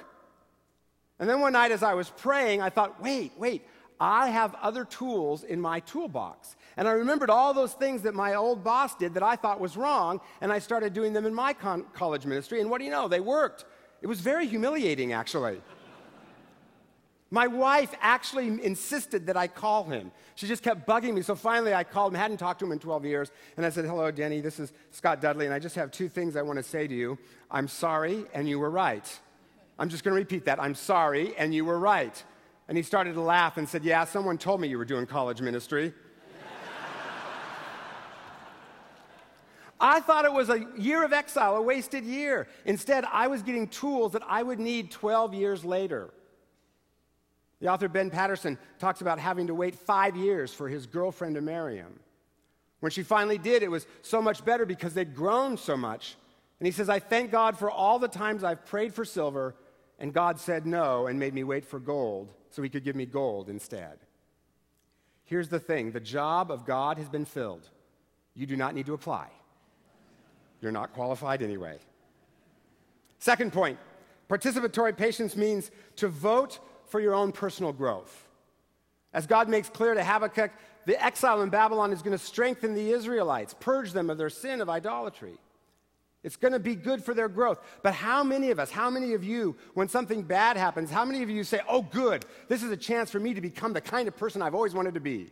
And 1.20 1.30
then 1.30 1.40
one 1.40 1.54
night 1.54 1.72
as 1.72 1.82
I 1.82 1.94
was 1.94 2.10
praying, 2.10 2.62
I 2.62 2.70
thought, 2.70 3.02
wait, 3.02 3.32
wait, 3.38 3.66
I 4.00 4.30
have 4.30 4.56
other 4.56 4.84
tools 4.84 5.44
in 5.44 5.62
my 5.62 5.80
toolbox. 5.80 6.56
And 6.78 6.88
I 6.88 6.92
remembered 6.92 7.30
all 7.30 7.54
those 7.54 7.74
things 7.74 8.02
that 8.02 8.14
my 8.14 8.36
old 8.36 8.64
boss 8.64 8.96
did 8.96 9.14
that 9.14 9.24
I 9.24 9.36
thought 9.38 9.60
was 9.60 9.78
wrong, 9.78 10.20
and 10.42 10.52
I 10.52 10.60
started 10.60 10.94
doing 10.94 11.14
them 11.14 11.26
in 11.26 11.34
my 11.34 11.54
con- 11.54 11.86
college 11.94 12.26
ministry. 12.26 12.60
And 12.60 12.70
what 12.70 12.80
do 12.80 12.86
you 12.86 12.92
know? 12.92 13.08
They 13.08 13.22
worked. 13.22 13.66
It 14.02 14.08
was 14.08 14.22
very 14.22 14.48
humiliating, 14.48 15.14
actually. 15.14 15.62
My 17.32 17.48
wife 17.48 17.94
actually 18.02 18.48
insisted 18.64 19.28
that 19.28 19.36
I 19.36 19.48
call 19.48 19.84
him. 19.86 20.12
She 20.36 20.48
just 20.48 20.62
kept 20.62 20.88
bugging 20.88 21.14
me. 21.16 21.22
So 21.22 21.36
finally, 21.36 21.74
I 21.74 21.84
called 21.84 22.14
him. 22.14 22.18
I 22.18 22.22
hadn't 22.22 22.38
talked 22.38 22.60
to 22.60 22.66
him 22.66 22.72
in 22.72 22.80
12 22.80 23.04
years. 23.06 23.32
And 23.58 23.66
I 23.66 23.70
said, 23.70 23.86
Hello, 23.86 24.12
Denny. 24.12 24.42
This 24.42 24.60
is 24.60 24.72
Scott 24.92 25.22
Dudley. 25.22 25.46
And 25.46 25.54
I 25.54 25.60
just 25.60 25.76
have 25.76 25.92
two 25.92 26.08
things 26.08 26.36
I 26.36 26.44
want 26.44 26.58
to 26.58 26.64
say 26.64 26.88
to 26.88 26.94
you. 26.94 27.18
I'm 27.50 27.68
sorry, 27.68 28.26
and 28.34 28.48
you 28.48 28.60
were 28.60 28.70
right. 28.70 29.20
I'm 29.78 29.90
just 29.90 30.04
going 30.04 30.14
to 30.14 30.20
repeat 30.20 30.46
that. 30.46 30.62
I'm 30.62 30.76
sorry, 30.76 31.36
and 31.38 31.54
you 31.54 31.66
were 31.66 31.80
right. 31.80 32.24
And 32.68 32.78
he 32.78 32.84
started 32.84 33.14
to 33.16 33.22
laugh 33.22 33.58
and 33.58 33.68
said, 33.68 33.84
Yeah, 33.84 34.06
someone 34.06 34.38
told 34.38 34.62
me 34.62 34.68
you 34.68 34.78
were 34.78 34.86
doing 34.86 35.06
college 35.06 35.42
ministry. 35.42 35.94
I 39.86 40.00
thought 40.00 40.26
it 40.26 40.34
was 40.34 40.50
a 40.50 40.66
year 40.76 41.04
of 41.06 41.14
exile, 41.14 41.58
a 41.58 41.62
wasted 41.62 42.06
year. 42.06 42.48
Instead, 42.66 43.06
I 43.06 43.28
was 43.28 43.44
getting 43.44 43.68
tools 43.68 44.14
that 44.14 44.24
I 44.28 44.42
would 44.42 44.60
need 44.60 44.90
12 44.90 45.36
years 45.36 45.64
later. 45.64 46.10
The 47.62 47.68
author 47.68 47.88
Ben 47.88 48.10
Patterson 48.10 48.58
talks 48.80 49.02
about 49.02 49.20
having 49.20 49.46
to 49.46 49.54
wait 49.54 49.76
five 49.76 50.16
years 50.16 50.52
for 50.52 50.68
his 50.68 50.88
girlfriend 50.88 51.36
to 51.36 51.42
marry 51.42 51.76
him. 51.76 52.00
When 52.80 52.92
she 52.92 53.04
finally 53.04 53.38
did, 53.38 53.62
it 53.62 53.70
was 53.70 53.86
so 54.02 54.24
much 54.24 54.44
better 54.44 54.66
because 54.66 54.96
they'd 54.96 55.14
grown 55.14 55.56
so 55.56 55.78
much. 55.78 56.16
And 56.60 56.66
he 56.66 56.72
says, 56.72 56.90
I 56.90 56.98
thank 56.98 57.30
God 57.30 57.56
for 57.56 57.70
all 57.70 58.00
the 58.00 58.08
times 58.08 58.44
I've 58.44 58.66
prayed 58.66 58.92
for 58.92 59.06
silver, 59.06 59.54
and 60.00 60.12
God 60.12 60.40
said 60.40 60.66
no 60.66 61.06
and 61.06 61.20
made 61.20 61.36
me 61.36 61.44
wait 61.44 61.64
for 61.64 61.80
gold 61.80 62.34
so 62.50 62.64
he 62.64 62.70
could 62.70 62.84
give 62.84 62.96
me 62.96 63.06
gold 63.06 63.50
instead. 63.50 64.00
Here's 65.26 65.50
the 65.50 65.60
thing 65.60 65.92
the 65.92 66.00
job 66.00 66.50
of 66.50 66.66
God 66.66 66.98
has 66.98 67.08
been 67.08 67.26
filled. 67.26 67.70
You 68.34 68.48
do 68.48 68.58
not 68.58 68.74
need 68.74 68.88
to 68.88 68.96
apply. 68.96 69.30
You're 70.62 70.72
not 70.72 70.94
qualified 70.94 71.42
anyway. 71.42 71.78
Second 73.20 73.54
point 73.54 73.78
participatory 74.30 74.96
patience 74.96 75.36
means 75.36 75.70
to 75.98 76.08
vote 76.08 76.60
for 76.88 77.00
your 77.00 77.14
own 77.14 77.32
personal 77.32 77.72
growth. 77.72 78.28
As 79.14 79.28
God 79.28 79.48
makes 79.48 79.70
clear 79.70 79.94
to 79.94 80.04
Habakkuk, 80.04 80.52
the 80.86 81.04
exile 81.04 81.42
in 81.42 81.50
Babylon 81.50 81.94
is 81.94 82.02
going 82.02 82.18
to 82.18 82.24
strengthen 82.24 82.74
the 82.74 82.92
Israelites, 82.92 83.56
purge 83.60 83.92
them 83.94 84.10
of 84.10 84.18
their 84.18 84.30
sin 84.30 84.62
of 84.62 84.70
idolatry. 84.70 85.38
It's 86.26 86.36
going 86.36 86.54
to 86.54 86.60
be 86.60 86.76
good 86.76 87.04
for 87.04 87.14
their 87.14 87.30
growth. 87.30 87.60
But 87.84 87.94
how 87.94 88.24
many 88.24 88.50
of 88.50 88.60
us, 88.60 88.72
how 88.72 88.90
many 88.90 89.14
of 89.14 89.24
you, 89.24 89.56
when 89.76 89.88
something 89.88 90.24
bad 90.24 90.58
happens, 90.58 90.90
how 90.90 91.06
many 91.06 91.22
of 91.22 91.30
you 91.30 91.44
say, 91.44 91.62
oh, 91.70 91.84
good, 91.84 92.26
this 92.48 92.64
is 92.64 92.72
a 92.72 92.78
chance 92.78 93.12
for 93.12 93.20
me 93.20 93.36
to 93.36 93.42
become 93.42 93.74
the 93.74 93.82
kind 93.82 94.08
of 94.08 94.18
person 94.18 94.42
I've 94.42 94.56
always 94.56 94.74
wanted 94.74 94.96
to 94.96 95.00
be? 95.00 95.30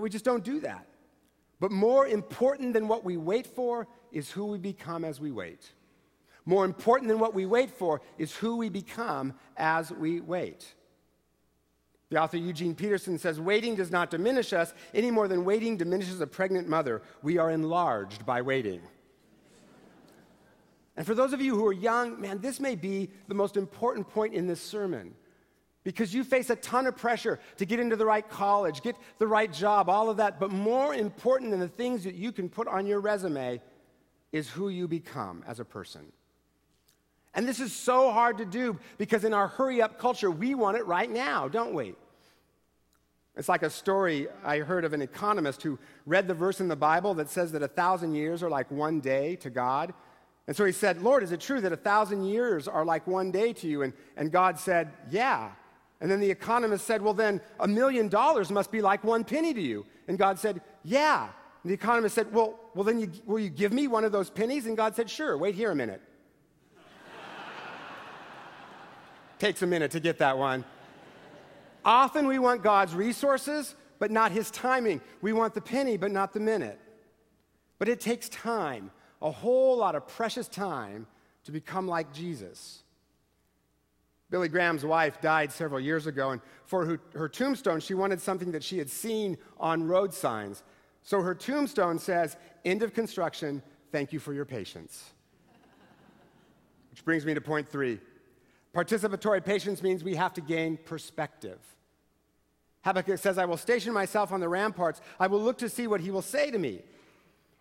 We 0.00 0.08
just 0.08 0.24
don't 0.24 0.42
do 0.42 0.60
that. 0.60 0.86
But 1.60 1.72
more 1.72 2.06
important 2.06 2.72
than 2.72 2.86
what 2.86 3.04
we 3.04 3.16
wait 3.16 3.46
for 3.46 3.88
is 4.12 4.30
who 4.30 4.46
we 4.46 4.58
become 4.58 5.04
as 5.04 5.20
we 5.20 5.30
wait. 5.30 5.72
More 6.44 6.64
important 6.64 7.08
than 7.08 7.18
what 7.18 7.34
we 7.34 7.46
wait 7.46 7.70
for 7.70 8.00
is 8.16 8.34
who 8.34 8.56
we 8.56 8.68
become 8.68 9.34
as 9.56 9.90
we 9.90 10.20
wait. 10.20 10.74
The 12.10 12.16
author 12.18 12.38
Eugene 12.38 12.74
Peterson 12.74 13.18
says, 13.18 13.38
Waiting 13.38 13.74
does 13.74 13.90
not 13.90 14.10
diminish 14.10 14.52
us 14.52 14.72
any 14.94 15.10
more 15.10 15.28
than 15.28 15.44
waiting 15.44 15.76
diminishes 15.76 16.20
a 16.20 16.26
pregnant 16.26 16.68
mother. 16.68 17.02
We 17.22 17.36
are 17.36 17.50
enlarged 17.50 18.24
by 18.24 18.40
waiting. 18.40 18.80
and 20.96 21.04
for 21.04 21.14
those 21.14 21.34
of 21.34 21.42
you 21.42 21.54
who 21.54 21.66
are 21.66 21.72
young, 21.72 22.18
man, 22.18 22.40
this 22.40 22.60
may 22.60 22.76
be 22.76 23.10
the 23.26 23.34
most 23.34 23.58
important 23.58 24.08
point 24.08 24.32
in 24.32 24.46
this 24.46 24.60
sermon 24.60 25.14
because 25.84 26.12
you 26.12 26.24
face 26.24 26.50
a 26.50 26.56
ton 26.56 26.86
of 26.86 26.96
pressure 26.96 27.38
to 27.56 27.64
get 27.64 27.80
into 27.80 27.96
the 27.96 28.04
right 28.04 28.28
college, 28.28 28.82
get 28.82 28.96
the 29.18 29.26
right 29.26 29.52
job, 29.52 29.88
all 29.88 30.10
of 30.10 30.18
that. 30.18 30.38
But 30.38 30.50
more 30.50 30.94
important 30.94 31.50
than 31.50 31.60
the 31.60 31.68
things 31.68 32.04
that 32.04 32.14
you 32.14 32.32
can 32.32 32.48
put 32.48 32.68
on 32.68 32.86
your 32.86 33.00
resume 33.00 33.60
is 34.32 34.48
who 34.48 34.68
you 34.68 34.88
become 34.88 35.42
as 35.46 35.60
a 35.60 35.64
person. 35.64 36.12
And 37.34 37.46
this 37.46 37.60
is 37.60 37.72
so 37.72 38.10
hard 38.10 38.38
to 38.38 38.44
do 38.44 38.78
because 38.98 39.24
in 39.24 39.32
our 39.32 39.48
hurry 39.48 39.80
up 39.80 39.98
culture, 39.98 40.30
we 40.30 40.54
want 40.54 40.76
it 40.76 40.86
right 40.86 41.10
now, 41.10 41.48
don't 41.48 41.74
we? 41.74 41.94
It's 43.36 43.48
like 43.48 43.62
a 43.62 43.70
story 43.70 44.26
I 44.44 44.58
heard 44.58 44.84
of 44.84 44.92
an 44.92 45.00
economist 45.00 45.62
who 45.62 45.78
read 46.06 46.26
the 46.26 46.34
verse 46.34 46.60
in 46.60 46.66
the 46.66 46.76
Bible 46.76 47.14
that 47.14 47.30
says 47.30 47.52
that 47.52 47.62
a 47.62 47.68
thousand 47.68 48.14
years 48.14 48.42
are 48.42 48.50
like 48.50 48.68
one 48.70 48.98
day 48.98 49.36
to 49.36 49.50
God. 49.50 49.94
And 50.48 50.56
so 50.56 50.64
he 50.64 50.72
said, 50.72 51.02
Lord, 51.02 51.22
is 51.22 51.30
it 51.30 51.40
true 51.40 51.60
that 51.60 51.72
a 51.72 51.76
thousand 51.76 52.24
years 52.24 52.66
are 52.66 52.84
like 52.84 53.06
one 53.06 53.30
day 53.30 53.52
to 53.52 53.68
you? 53.68 53.82
And, 53.82 53.92
and 54.16 54.32
God 54.32 54.58
said, 54.58 54.90
Yeah. 55.08 55.52
And 56.00 56.10
then 56.10 56.20
the 56.20 56.30
economist 56.30 56.86
said, 56.86 57.02
Well, 57.02 57.14
then 57.14 57.40
a 57.58 57.66
million 57.66 58.08
dollars 58.08 58.50
must 58.50 58.70
be 58.70 58.80
like 58.80 59.02
one 59.02 59.24
penny 59.24 59.52
to 59.52 59.60
you. 59.60 59.84
And 60.06 60.18
God 60.18 60.38
said, 60.38 60.60
Yeah. 60.84 61.28
And 61.62 61.70
the 61.70 61.74
economist 61.74 62.14
said, 62.14 62.32
Well, 62.32 62.58
well 62.74 62.84
then 62.84 63.00
you, 63.00 63.10
will 63.26 63.40
you 63.40 63.50
give 63.50 63.72
me 63.72 63.88
one 63.88 64.04
of 64.04 64.12
those 64.12 64.30
pennies? 64.30 64.66
And 64.66 64.76
God 64.76 64.94
said, 64.94 65.10
Sure, 65.10 65.36
wait 65.36 65.54
here 65.54 65.70
a 65.70 65.74
minute. 65.74 66.00
Takes 69.38 69.62
a 69.62 69.66
minute 69.66 69.90
to 69.92 70.00
get 70.00 70.18
that 70.18 70.38
one. 70.38 70.64
Often 71.84 72.28
we 72.28 72.38
want 72.38 72.62
God's 72.62 72.94
resources, 72.94 73.74
but 73.98 74.10
not 74.10 74.30
his 74.30 74.50
timing. 74.50 75.00
We 75.20 75.32
want 75.32 75.54
the 75.54 75.60
penny, 75.60 75.96
but 75.96 76.12
not 76.12 76.32
the 76.32 76.40
minute. 76.40 76.78
But 77.78 77.88
it 77.88 78.00
takes 78.00 78.28
time, 78.28 78.90
a 79.22 79.30
whole 79.30 79.76
lot 79.76 79.94
of 79.94 80.06
precious 80.06 80.48
time, 80.48 81.06
to 81.44 81.52
become 81.52 81.88
like 81.88 82.12
Jesus. 82.12 82.82
Billy 84.30 84.48
Graham's 84.48 84.84
wife 84.84 85.20
died 85.20 85.50
several 85.50 85.80
years 85.80 86.06
ago, 86.06 86.30
and 86.30 86.40
for 86.66 86.84
her, 86.84 87.00
her, 87.14 87.28
tombstone, 87.28 87.80
she 87.80 87.94
wanted 87.94 88.20
something 88.20 88.52
that 88.52 88.62
she 88.62 88.76
had 88.76 88.90
seen 88.90 89.38
on 89.58 89.86
road 89.86 90.12
signs. 90.12 90.62
So 91.02 91.22
her 91.22 91.34
tombstone 91.34 91.98
says, 91.98 92.36
End 92.64 92.82
of 92.82 92.92
construction, 92.92 93.62
thank 93.90 94.12
you 94.12 94.18
for 94.18 94.34
your 94.34 94.44
patience. 94.44 95.12
Which 96.90 97.04
brings 97.04 97.24
me 97.24 97.34
to 97.34 97.40
point 97.40 97.68
three 97.68 98.00
Participatory 98.74 99.44
patience 99.44 99.82
means 99.82 100.04
we 100.04 100.14
have 100.14 100.34
to 100.34 100.40
gain 100.40 100.76
perspective. 100.76 101.58
Habakkuk 102.84 103.18
says, 103.18 103.38
I 103.38 103.44
will 103.44 103.56
station 103.56 103.92
myself 103.92 104.30
on 104.30 104.40
the 104.40 104.48
ramparts. 104.48 105.00
I 105.18 105.26
will 105.26 105.40
look 105.40 105.58
to 105.58 105.68
see 105.68 105.86
what 105.86 106.00
he 106.00 106.10
will 106.10 106.22
say 106.22 106.50
to 106.50 106.58
me. 106.58 106.82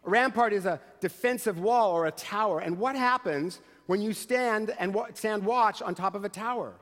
A 0.05 0.09
rampart 0.09 0.53
is 0.53 0.65
a 0.65 0.79
defensive 1.00 1.59
wall 1.59 1.91
or 1.91 2.05
a 2.05 2.12
tower. 2.12 2.59
And 2.59 2.77
what 2.77 2.95
happens 2.95 3.62
when 3.88 4.01
you 4.01 4.13
stand 4.13 4.74
and 4.79 4.96
stand 5.15 5.44
watch 5.44 5.82
on 5.82 5.96
top 5.96 6.15
of 6.15 6.24
a 6.24 6.29
tower? 6.29 6.74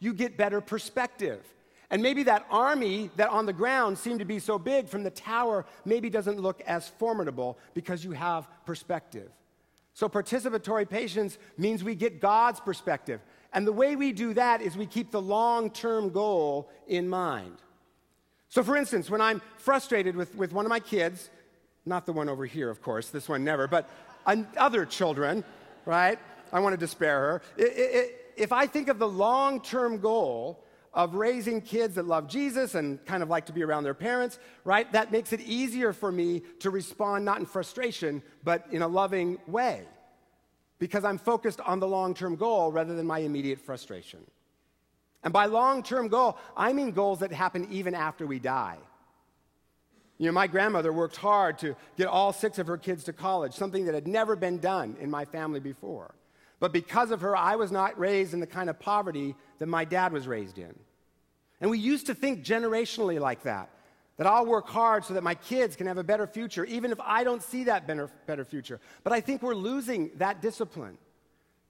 You 0.00 0.12
get 0.12 0.36
better 0.36 0.60
perspective. 0.60 1.44
And 1.90 2.02
maybe 2.02 2.24
that 2.24 2.46
army 2.50 3.10
that 3.16 3.30
on 3.30 3.46
the 3.46 3.52
ground 3.52 3.98
seemed 3.98 4.18
to 4.18 4.24
be 4.24 4.38
so 4.38 4.58
big 4.58 4.88
from 4.88 5.04
the 5.04 5.10
tower 5.10 5.64
maybe 5.84 6.10
doesn't 6.10 6.40
look 6.40 6.60
as 6.62 6.88
formidable 6.88 7.58
because 7.72 8.04
you 8.04 8.12
have 8.12 8.48
perspective. 8.66 9.30
So, 9.92 10.08
participatory 10.08 10.88
patience 10.88 11.38
means 11.56 11.84
we 11.84 11.94
get 11.94 12.20
God's 12.20 12.58
perspective. 12.58 13.20
And 13.52 13.64
the 13.64 13.72
way 13.72 13.94
we 13.94 14.10
do 14.10 14.34
that 14.34 14.60
is 14.60 14.76
we 14.76 14.86
keep 14.86 15.12
the 15.12 15.22
long 15.22 15.70
term 15.70 16.10
goal 16.10 16.68
in 16.88 17.08
mind. 17.08 17.58
So, 18.48 18.64
for 18.64 18.76
instance, 18.76 19.08
when 19.08 19.20
I'm 19.20 19.40
frustrated 19.56 20.16
with, 20.16 20.34
with 20.34 20.52
one 20.52 20.64
of 20.66 20.70
my 20.70 20.80
kids, 20.80 21.30
not 21.86 22.06
the 22.06 22.12
one 22.12 22.28
over 22.28 22.44
here, 22.44 22.70
of 22.70 22.82
course, 22.82 23.10
this 23.10 23.28
one 23.28 23.44
never, 23.44 23.68
but 23.68 23.88
other 24.56 24.84
children, 24.84 25.44
right? 25.86 26.18
I 26.54 26.60
want 26.60 26.72
to 26.72 26.78
despair 26.78 27.18
her. 27.18 27.42
It, 27.56 27.72
it, 27.76 28.32
if 28.36 28.52
I 28.52 28.66
think 28.66 28.88
of 28.88 28.98
the 28.98 29.08
long 29.08 29.60
term 29.60 29.98
goal 29.98 30.64
of 30.94 31.16
raising 31.16 31.60
kids 31.60 31.96
that 31.96 32.06
love 32.06 32.28
Jesus 32.28 32.76
and 32.76 33.04
kind 33.04 33.24
of 33.24 33.28
like 33.28 33.46
to 33.46 33.52
be 33.52 33.64
around 33.64 33.82
their 33.82 33.94
parents, 33.94 34.38
right, 34.64 34.90
that 34.92 35.10
makes 35.10 35.32
it 35.32 35.40
easier 35.40 35.92
for 35.92 36.12
me 36.12 36.42
to 36.60 36.70
respond 36.70 37.24
not 37.24 37.40
in 37.40 37.46
frustration, 37.46 38.22
but 38.44 38.64
in 38.70 38.82
a 38.82 38.88
loving 38.88 39.38
way 39.48 39.82
because 40.78 41.04
I'm 41.04 41.18
focused 41.18 41.60
on 41.60 41.80
the 41.80 41.88
long 41.88 42.14
term 42.14 42.36
goal 42.36 42.70
rather 42.70 42.94
than 42.94 43.06
my 43.06 43.18
immediate 43.18 43.60
frustration. 43.60 44.20
And 45.24 45.32
by 45.32 45.46
long 45.46 45.82
term 45.82 46.06
goal, 46.06 46.38
I 46.56 46.72
mean 46.72 46.92
goals 46.92 47.18
that 47.18 47.32
happen 47.32 47.66
even 47.72 47.96
after 47.96 48.26
we 48.26 48.38
die. 48.38 48.78
You 50.18 50.26
know, 50.26 50.32
my 50.32 50.46
grandmother 50.46 50.92
worked 50.92 51.16
hard 51.16 51.58
to 51.58 51.74
get 51.96 52.06
all 52.06 52.32
six 52.32 52.60
of 52.60 52.68
her 52.68 52.78
kids 52.78 53.02
to 53.04 53.12
college, 53.12 53.54
something 53.54 53.86
that 53.86 53.94
had 53.94 54.06
never 54.06 54.36
been 54.36 54.58
done 54.58 54.96
in 55.00 55.10
my 55.10 55.24
family 55.24 55.58
before. 55.58 56.14
But 56.60 56.72
because 56.72 57.10
of 57.10 57.20
her, 57.20 57.36
I 57.36 57.56
was 57.56 57.72
not 57.72 57.98
raised 57.98 58.34
in 58.34 58.40
the 58.40 58.46
kind 58.46 58.70
of 58.70 58.78
poverty 58.78 59.34
that 59.58 59.66
my 59.66 59.84
dad 59.84 60.12
was 60.12 60.26
raised 60.26 60.58
in. 60.58 60.74
And 61.60 61.70
we 61.70 61.78
used 61.78 62.06
to 62.06 62.14
think 62.14 62.44
generationally 62.44 63.20
like 63.20 63.42
that 63.42 63.70
that 64.16 64.26
I'll 64.26 64.46
work 64.46 64.68
hard 64.68 65.04
so 65.04 65.14
that 65.14 65.22
my 65.22 65.34
kids 65.34 65.74
can 65.74 65.86
have 65.86 65.98
a 65.98 66.04
better 66.04 66.26
future, 66.26 66.64
even 66.64 66.92
if 66.92 67.00
I 67.00 67.24
don't 67.24 67.42
see 67.42 67.64
that 67.64 67.86
better, 67.86 68.08
better 68.26 68.44
future. 68.44 68.80
But 69.02 69.12
I 69.12 69.20
think 69.20 69.42
we're 69.42 69.56
losing 69.56 70.10
that 70.16 70.40
discipline. 70.40 70.98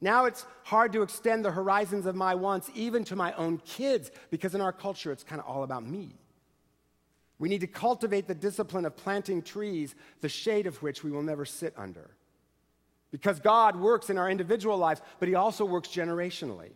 Now 0.00 0.26
it's 0.26 0.44
hard 0.64 0.92
to 0.92 1.02
extend 1.02 1.44
the 1.44 1.50
horizons 1.50 2.04
of 2.04 2.14
my 2.14 2.34
wants 2.34 2.70
even 2.74 3.04
to 3.04 3.16
my 3.16 3.32
own 3.34 3.58
kids 3.64 4.10
because 4.30 4.54
in 4.54 4.60
our 4.60 4.72
culture 4.72 5.10
it's 5.10 5.24
kind 5.24 5.40
of 5.40 5.46
all 5.46 5.62
about 5.62 5.86
me. 5.86 6.10
We 7.38 7.48
need 7.48 7.62
to 7.62 7.66
cultivate 7.66 8.28
the 8.28 8.34
discipline 8.34 8.84
of 8.84 8.96
planting 8.96 9.42
trees, 9.42 9.94
the 10.20 10.28
shade 10.28 10.66
of 10.66 10.82
which 10.82 11.02
we 11.02 11.10
will 11.10 11.22
never 11.22 11.44
sit 11.44 11.72
under. 11.76 12.10
Because 13.14 13.38
God 13.38 13.76
works 13.76 14.10
in 14.10 14.18
our 14.18 14.28
individual 14.28 14.76
lives, 14.76 15.00
but 15.20 15.28
He 15.28 15.36
also 15.36 15.64
works 15.64 15.88
generationally. 15.88 16.72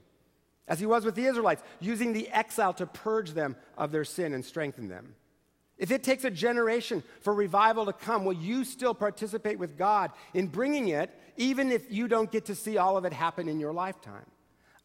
As 0.68 0.78
He 0.78 0.86
was 0.86 1.04
with 1.04 1.16
the 1.16 1.24
Israelites, 1.24 1.64
using 1.80 2.12
the 2.12 2.28
exile 2.28 2.72
to 2.74 2.86
purge 2.86 3.32
them 3.32 3.56
of 3.76 3.90
their 3.90 4.04
sin 4.04 4.32
and 4.32 4.44
strengthen 4.44 4.86
them. 4.86 5.16
If 5.78 5.90
it 5.90 6.04
takes 6.04 6.22
a 6.22 6.30
generation 6.30 7.02
for 7.22 7.34
revival 7.34 7.86
to 7.86 7.92
come, 7.92 8.24
will 8.24 8.34
you 8.34 8.62
still 8.62 8.94
participate 8.94 9.58
with 9.58 9.76
God 9.76 10.12
in 10.32 10.46
bringing 10.46 10.90
it, 10.90 11.10
even 11.36 11.72
if 11.72 11.90
you 11.90 12.06
don't 12.06 12.30
get 12.30 12.44
to 12.44 12.54
see 12.54 12.78
all 12.78 12.96
of 12.96 13.04
it 13.04 13.12
happen 13.12 13.48
in 13.48 13.58
your 13.58 13.72
lifetime? 13.72 14.26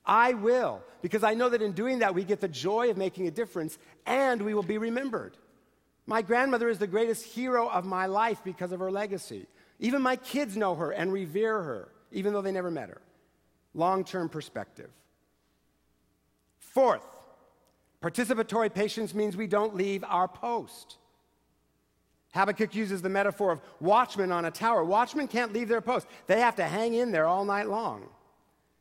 I 0.03 0.33
will, 0.33 0.81
because 1.03 1.23
I 1.23 1.35
know 1.35 1.49
that 1.49 1.61
in 1.61 1.73
doing 1.73 1.99
that, 1.99 2.15
we 2.15 2.23
get 2.23 2.41
the 2.41 2.47
joy 2.47 2.89
of 2.89 2.97
making 2.97 3.27
a 3.27 3.31
difference 3.31 3.77
and 4.07 4.41
we 4.41 4.55
will 4.55 4.63
be 4.63 4.79
remembered. 4.79 5.37
My 6.07 6.23
grandmother 6.23 6.67
is 6.67 6.79
the 6.79 6.87
greatest 6.87 7.25
hero 7.25 7.69
of 7.69 7.85
my 7.85 8.07
life 8.07 8.43
because 8.43 8.71
of 8.71 8.79
her 8.79 8.89
legacy. 8.89 9.45
Even 9.83 10.01
my 10.01 10.15
kids 10.15 10.57
know 10.57 10.73
her 10.73 10.89
and 10.89 11.13
revere 11.13 11.61
her, 11.61 11.89
even 12.11 12.33
though 12.33 12.41
they 12.41 12.51
never 12.51 12.71
met 12.71 12.89
her. 12.89 13.01
Long 13.75 14.03
term 14.03 14.29
perspective. 14.29 14.89
Fourth, 16.57 17.05
Participatory 18.03 18.71
patience 18.73 19.15
means 19.15 19.37
we 19.37 19.47
don't 19.47 19.75
leave 19.75 20.03
our 20.03 20.27
post. 20.27 20.97
Habakkuk 22.33 22.75
uses 22.75 23.01
the 23.01 23.07
metaphor 23.07 23.53
of 23.53 23.61
watchmen 23.79 24.29
on 24.29 24.43
a 24.43 24.51
tower. 24.51 24.83
Watchmen 24.83 25.29
can't 25.29 25.53
leave 25.53 25.69
their 25.69 25.81
post, 25.81 26.05
they 26.27 26.41
have 26.41 26.57
to 26.57 26.65
hang 26.65 26.95
in 26.95 27.11
there 27.11 27.25
all 27.25 27.45
night 27.45 27.69
long. 27.69 28.09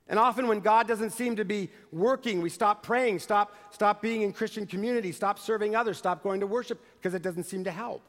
And 0.09 0.19
often, 0.19 0.49
when 0.49 0.59
God 0.59 0.89
doesn't 0.89 1.11
seem 1.11 1.37
to 1.37 1.45
be 1.45 1.71
working, 1.93 2.43
we 2.43 2.51
stop 2.51 2.83
praying, 2.83 3.21
stop, 3.21 3.55
stop 3.71 4.03
being 4.03 4.23
in 4.23 4.33
Christian 4.33 4.67
community, 4.67 5.13
stop 5.13 5.39
serving 5.39 5.77
others, 5.77 5.97
stop 5.97 6.25
going 6.25 6.41
to 6.41 6.47
worship 6.47 6.81
because 6.99 7.15
it 7.15 7.23
doesn't 7.23 7.45
seem 7.45 7.63
to 7.65 7.71
help. 7.71 8.03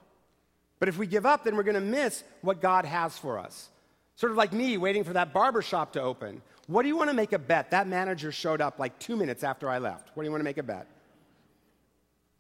But 0.83 0.89
if 0.89 0.97
we 0.97 1.07
give 1.07 1.25
up, 1.25 1.45
then 1.45 1.55
we're 1.55 1.63
going 1.63 1.75
to 1.75 1.79
miss 1.79 2.25
what 2.41 2.59
God 2.59 2.83
has 2.83 3.17
for 3.17 3.39
us. 3.39 3.69
Sort 4.17 4.33
of 4.33 4.37
like 4.37 4.51
me 4.51 4.75
waiting 4.75 5.05
for 5.05 5.13
that 5.13 5.31
barber 5.31 5.61
shop 5.61 5.93
to 5.93 6.01
open. 6.01 6.41
What 6.67 6.81
do 6.81 6.89
you 6.89 6.97
want 6.97 7.09
to 7.09 7.15
make 7.15 7.31
a 7.31 7.39
bet? 7.39 7.71
That 7.71 7.87
manager 7.87 8.33
showed 8.33 8.59
up 8.59 8.79
like 8.79 8.99
two 8.99 9.15
minutes 9.15 9.45
after 9.45 9.69
I 9.69 9.77
left. 9.77 10.09
What 10.13 10.23
do 10.23 10.27
you 10.27 10.31
want 10.31 10.41
to 10.41 10.43
make 10.43 10.57
a 10.57 10.63
bet? 10.63 10.87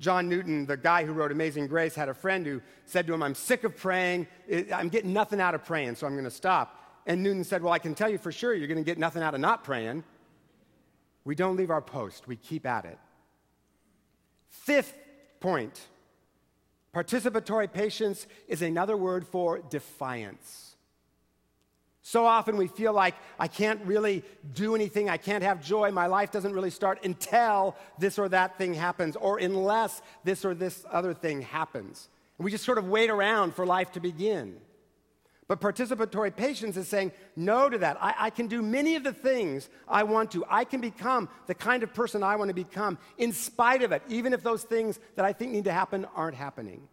John 0.01 0.27
Newton, 0.27 0.65
the 0.65 0.75
guy 0.75 1.05
who 1.05 1.13
wrote 1.13 1.31
Amazing 1.31 1.67
Grace, 1.67 1.95
had 1.95 2.09
a 2.09 2.13
friend 2.13 2.45
who 2.45 2.61
said 2.85 3.07
to 3.07 3.13
him, 3.13 3.23
I'm 3.23 3.33
sick 3.33 3.63
of 3.63 3.77
praying. 3.77 4.27
I'm 4.73 4.89
getting 4.89 5.13
nothing 5.13 5.39
out 5.39 5.55
of 5.55 5.63
praying, 5.63 5.95
so 5.95 6.05
I'm 6.05 6.13
going 6.13 6.25
to 6.25 6.29
stop. 6.29 6.99
And 7.05 7.23
Newton 7.23 7.45
said, 7.45 7.63
Well, 7.63 7.71
I 7.71 7.79
can 7.79 7.95
tell 7.95 8.09
you 8.09 8.17
for 8.17 8.33
sure 8.33 8.53
you're 8.53 8.67
going 8.67 8.75
to 8.77 8.83
get 8.83 8.97
nothing 8.97 9.23
out 9.23 9.33
of 9.33 9.39
not 9.39 9.63
praying. 9.63 10.03
We 11.23 11.33
don't 11.33 11.55
leave 11.55 11.71
our 11.71 11.81
post, 11.81 12.27
we 12.27 12.35
keep 12.35 12.65
at 12.65 12.83
it. 12.83 12.99
Fifth 14.49 14.93
point 15.39 15.79
participatory 16.93 17.71
patience 17.71 18.27
is 18.47 18.61
another 18.61 18.95
word 18.95 19.27
for 19.27 19.59
defiance. 19.59 20.75
So 22.05 22.25
often 22.25 22.57
we 22.57 22.67
feel 22.67 22.91
like 22.91 23.15
I 23.39 23.47
can't 23.47 23.81
really 23.85 24.23
do 24.53 24.75
anything, 24.75 25.09
I 25.09 25.15
can't 25.15 25.43
have 25.43 25.63
joy, 25.63 25.89
my 25.91 26.07
life 26.07 26.31
doesn't 26.31 26.53
really 26.53 26.69
start 26.69 27.03
until 27.05 27.77
this 27.97 28.19
or 28.19 28.27
that 28.29 28.57
thing 28.57 28.73
happens, 28.73 29.15
or 29.15 29.37
unless 29.37 30.01
this 30.25 30.43
or 30.43 30.53
this 30.53 30.85
other 30.91 31.13
thing 31.13 31.41
happens. 31.41 32.09
And 32.37 32.45
We 32.45 32.51
just 32.51 32.65
sort 32.65 32.77
of 32.77 32.89
wait 32.89 33.09
around 33.09 33.55
for 33.55 33.65
life 33.65 33.93
to 33.93 34.01
begin. 34.01 34.57
But 35.47 35.59
participatory 35.59 36.35
patience 36.35 36.77
is 36.77 36.87
saying 36.87 37.11
no 37.35 37.69
to 37.69 37.77
that. 37.79 37.97
I, 38.01 38.15
I, 38.17 38.29
can 38.29 38.47
do 38.47 38.61
many 38.61 38.95
of 38.95 39.03
the 39.03 39.11
things 39.11 39.69
I 39.87 40.03
want 40.03 40.31
to. 40.31 40.45
I 40.49 40.63
can 40.63 40.79
become 40.79 41.27
the 41.47 41.53
kind 41.53 41.83
of 41.83 41.93
person 41.93 42.23
I 42.23 42.35
want 42.37 42.47
to 42.49 42.53
become 42.53 42.97
in 43.17 43.33
spite 43.33 43.83
of 43.83 43.91
it, 43.91 44.01
even 44.07 44.33
if 44.33 44.41
those 44.41 44.63
things 44.63 44.99
that 45.15 45.25
I 45.25 45.33
think 45.33 45.51
need 45.51 45.65
to 45.65 45.73
happen 45.73 46.05
aren't 46.15 46.35
happening. 46.35 46.87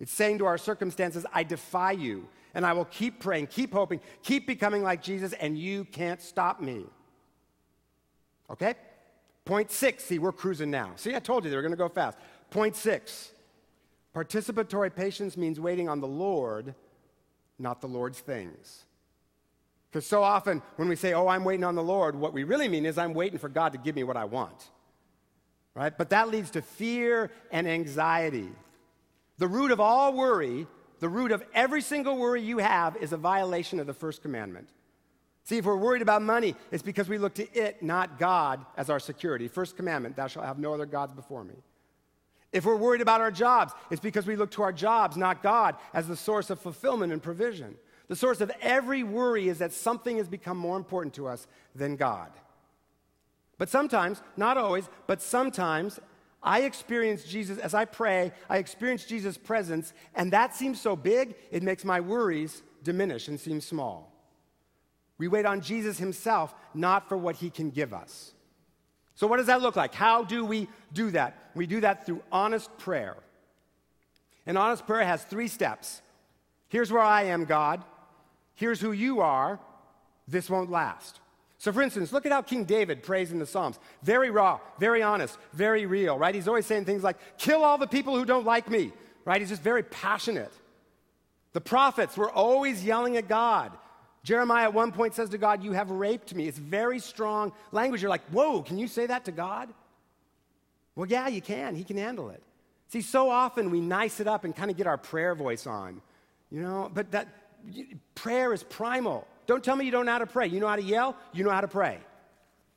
It's 0.00 0.12
saying 0.12 0.38
to 0.38 0.46
our 0.46 0.56
circumstances, 0.56 1.26
I 1.32 1.42
defy 1.42 1.92
you, 1.92 2.28
and 2.54 2.64
I 2.64 2.72
will 2.72 2.86
keep 2.86 3.20
praying, 3.20 3.48
keep 3.48 3.72
hoping, 3.72 4.00
keep 4.22 4.46
becoming 4.46 4.82
like 4.82 5.02
Jesus, 5.02 5.32
and 5.34 5.58
you 5.58 5.84
can't 5.84 6.22
stop 6.22 6.60
me. 6.60 6.86
Okay? 8.48 8.74
Point 9.44 9.70
six. 9.70 10.04
See, 10.04 10.18
we're 10.18 10.32
cruising 10.32 10.70
now. 10.70 10.92
See, 10.96 11.14
I 11.14 11.20
told 11.20 11.44
you 11.44 11.50
they 11.50 11.56
were 11.56 11.62
going 11.62 11.72
to 11.72 11.76
go 11.76 11.88
fast. 11.88 12.16
Point 12.50 12.74
six. 12.76 13.32
Participatory 14.14 14.94
patience 14.94 15.36
means 15.36 15.60
waiting 15.60 15.88
on 15.88 16.00
the 16.00 16.06
Lord 16.06 16.74
not 17.58 17.80
the 17.80 17.88
Lord's 17.88 18.20
things. 18.20 18.84
Because 19.90 20.06
so 20.06 20.22
often 20.22 20.62
when 20.76 20.88
we 20.88 20.96
say, 20.96 21.14
oh, 21.14 21.28
I'm 21.28 21.44
waiting 21.44 21.64
on 21.64 21.74
the 21.74 21.82
Lord, 21.82 22.14
what 22.14 22.32
we 22.32 22.44
really 22.44 22.68
mean 22.68 22.84
is 22.84 22.98
I'm 22.98 23.14
waiting 23.14 23.38
for 23.38 23.48
God 23.48 23.72
to 23.72 23.78
give 23.78 23.96
me 23.96 24.04
what 24.04 24.16
I 24.16 24.24
want. 24.24 24.68
Right? 25.74 25.96
But 25.96 26.10
that 26.10 26.28
leads 26.28 26.50
to 26.52 26.62
fear 26.62 27.30
and 27.50 27.66
anxiety. 27.66 28.48
The 29.38 29.48
root 29.48 29.70
of 29.70 29.80
all 29.80 30.12
worry, 30.12 30.66
the 31.00 31.08
root 31.08 31.32
of 31.32 31.42
every 31.54 31.80
single 31.80 32.16
worry 32.16 32.42
you 32.42 32.58
have, 32.58 32.96
is 32.96 33.12
a 33.12 33.16
violation 33.16 33.80
of 33.80 33.86
the 33.86 33.94
first 33.94 34.20
commandment. 34.20 34.68
See, 35.44 35.56
if 35.56 35.64
we're 35.64 35.76
worried 35.76 36.02
about 36.02 36.20
money, 36.20 36.54
it's 36.70 36.82
because 36.82 37.08
we 37.08 37.16
look 37.16 37.34
to 37.34 37.50
it, 37.58 37.82
not 37.82 38.18
God, 38.18 38.66
as 38.76 38.90
our 38.90 39.00
security. 39.00 39.48
First 39.48 39.76
commandment, 39.76 40.16
thou 40.16 40.26
shalt 40.26 40.44
have 40.44 40.58
no 40.58 40.74
other 40.74 40.84
gods 40.84 41.14
before 41.14 41.42
me. 41.42 41.54
If 42.52 42.64
we're 42.64 42.76
worried 42.76 43.00
about 43.02 43.20
our 43.20 43.30
jobs, 43.30 43.74
it's 43.90 44.00
because 44.00 44.26
we 44.26 44.36
look 44.36 44.50
to 44.52 44.62
our 44.62 44.72
jobs, 44.72 45.16
not 45.16 45.42
God, 45.42 45.76
as 45.92 46.08
the 46.08 46.16
source 46.16 46.50
of 46.50 46.60
fulfillment 46.60 47.12
and 47.12 47.22
provision. 47.22 47.76
The 48.08 48.16
source 48.16 48.40
of 48.40 48.50
every 48.62 49.02
worry 49.02 49.48
is 49.48 49.58
that 49.58 49.72
something 49.72 50.16
has 50.16 50.28
become 50.28 50.56
more 50.56 50.76
important 50.76 51.14
to 51.14 51.28
us 51.28 51.46
than 51.74 51.96
God. 51.96 52.30
But 53.58 53.68
sometimes, 53.68 54.22
not 54.36 54.56
always, 54.56 54.88
but 55.06 55.20
sometimes, 55.20 56.00
I 56.42 56.62
experience 56.62 57.24
Jesus, 57.24 57.58
as 57.58 57.74
I 57.74 57.84
pray, 57.84 58.32
I 58.48 58.58
experience 58.58 59.04
Jesus' 59.04 59.36
presence, 59.36 59.92
and 60.14 60.32
that 60.32 60.54
seems 60.54 60.80
so 60.80 60.96
big, 60.96 61.34
it 61.50 61.62
makes 61.62 61.84
my 61.84 62.00
worries 62.00 62.62
diminish 62.82 63.28
and 63.28 63.38
seem 63.38 63.60
small. 63.60 64.14
We 65.18 65.28
wait 65.28 65.44
on 65.44 65.60
Jesus 65.60 65.98
himself, 65.98 66.54
not 66.72 67.08
for 67.08 67.18
what 67.18 67.36
he 67.36 67.50
can 67.50 67.70
give 67.70 67.92
us. 67.92 68.32
So, 69.18 69.26
what 69.26 69.38
does 69.38 69.46
that 69.46 69.62
look 69.62 69.74
like? 69.74 69.94
How 69.94 70.22
do 70.22 70.44
we 70.44 70.68
do 70.92 71.10
that? 71.10 71.50
We 71.56 71.66
do 71.66 71.80
that 71.80 72.06
through 72.06 72.22
honest 72.30 72.70
prayer. 72.78 73.16
And 74.46 74.56
honest 74.56 74.86
prayer 74.86 75.04
has 75.04 75.24
three 75.24 75.48
steps. 75.48 76.02
Here's 76.68 76.92
where 76.92 77.02
I 77.02 77.24
am, 77.24 77.44
God. 77.44 77.82
Here's 78.54 78.80
who 78.80 78.92
you 78.92 79.20
are. 79.20 79.58
This 80.28 80.48
won't 80.48 80.70
last. 80.70 81.18
So, 81.58 81.72
for 81.72 81.82
instance, 81.82 82.12
look 82.12 82.26
at 82.26 82.32
how 82.32 82.42
King 82.42 82.62
David 82.62 83.02
prays 83.02 83.32
in 83.32 83.40
the 83.40 83.46
Psalms. 83.46 83.80
Very 84.04 84.30
raw, 84.30 84.60
very 84.78 85.02
honest, 85.02 85.36
very 85.52 85.84
real, 85.84 86.16
right? 86.16 86.32
He's 86.32 86.46
always 86.46 86.66
saying 86.66 86.84
things 86.84 87.02
like, 87.02 87.16
kill 87.38 87.64
all 87.64 87.76
the 87.76 87.88
people 87.88 88.14
who 88.14 88.24
don't 88.24 88.46
like 88.46 88.70
me, 88.70 88.92
right? 89.24 89.40
He's 89.40 89.50
just 89.50 89.62
very 89.62 89.82
passionate. 89.82 90.52
The 91.54 91.60
prophets 91.60 92.16
were 92.16 92.30
always 92.30 92.84
yelling 92.84 93.16
at 93.16 93.26
God. 93.26 93.72
Jeremiah 94.22 94.64
at 94.64 94.74
one 94.74 94.92
point 94.92 95.14
says 95.14 95.30
to 95.30 95.38
God, 95.38 95.62
You 95.62 95.72
have 95.72 95.90
raped 95.90 96.34
me. 96.34 96.48
It's 96.48 96.58
very 96.58 96.98
strong 96.98 97.52
language. 97.72 98.02
You're 98.02 98.10
like, 98.10 98.28
Whoa, 98.30 98.62
can 98.62 98.78
you 98.78 98.88
say 98.88 99.06
that 99.06 99.24
to 99.26 99.32
God? 99.32 99.68
Well, 100.94 101.06
yeah, 101.06 101.28
you 101.28 101.40
can. 101.40 101.76
He 101.76 101.84
can 101.84 101.96
handle 101.96 102.30
it. 102.30 102.42
See, 102.88 103.02
so 103.02 103.30
often 103.30 103.70
we 103.70 103.80
nice 103.80 104.18
it 104.18 104.26
up 104.26 104.44
and 104.44 104.56
kind 104.56 104.70
of 104.70 104.76
get 104.76 104.86
our 104.86 104.96
prayer 104.96 105.34
voice 105.34 105.66
on, 105.66 106.00
you 106.50 106.60
know, 106.60 106.90
but 106.92 107.10
that 107.12 107.28
prayer 108.14 108.52
is 108.52 108.62
primal. 108.62 109.26
Don't 109.46 109.62
tell 109.62 109.76
me 109.76 109.84
you 109.84 109.90
don't 109.90 110.06
know 110.06 110.12
how 110.12 110.18
to 110.18 110.26
pray. 110.26 110.46
You 110.46 110.58
know 110.58 110.68
how 110.68 110.76
to 110.76 110.82
yell, 110.82 111.16
you 111.32 111.44
know 111.44 111.50
how 111.50 111.60
to 111.60 111.68
pray, 111.68 111.98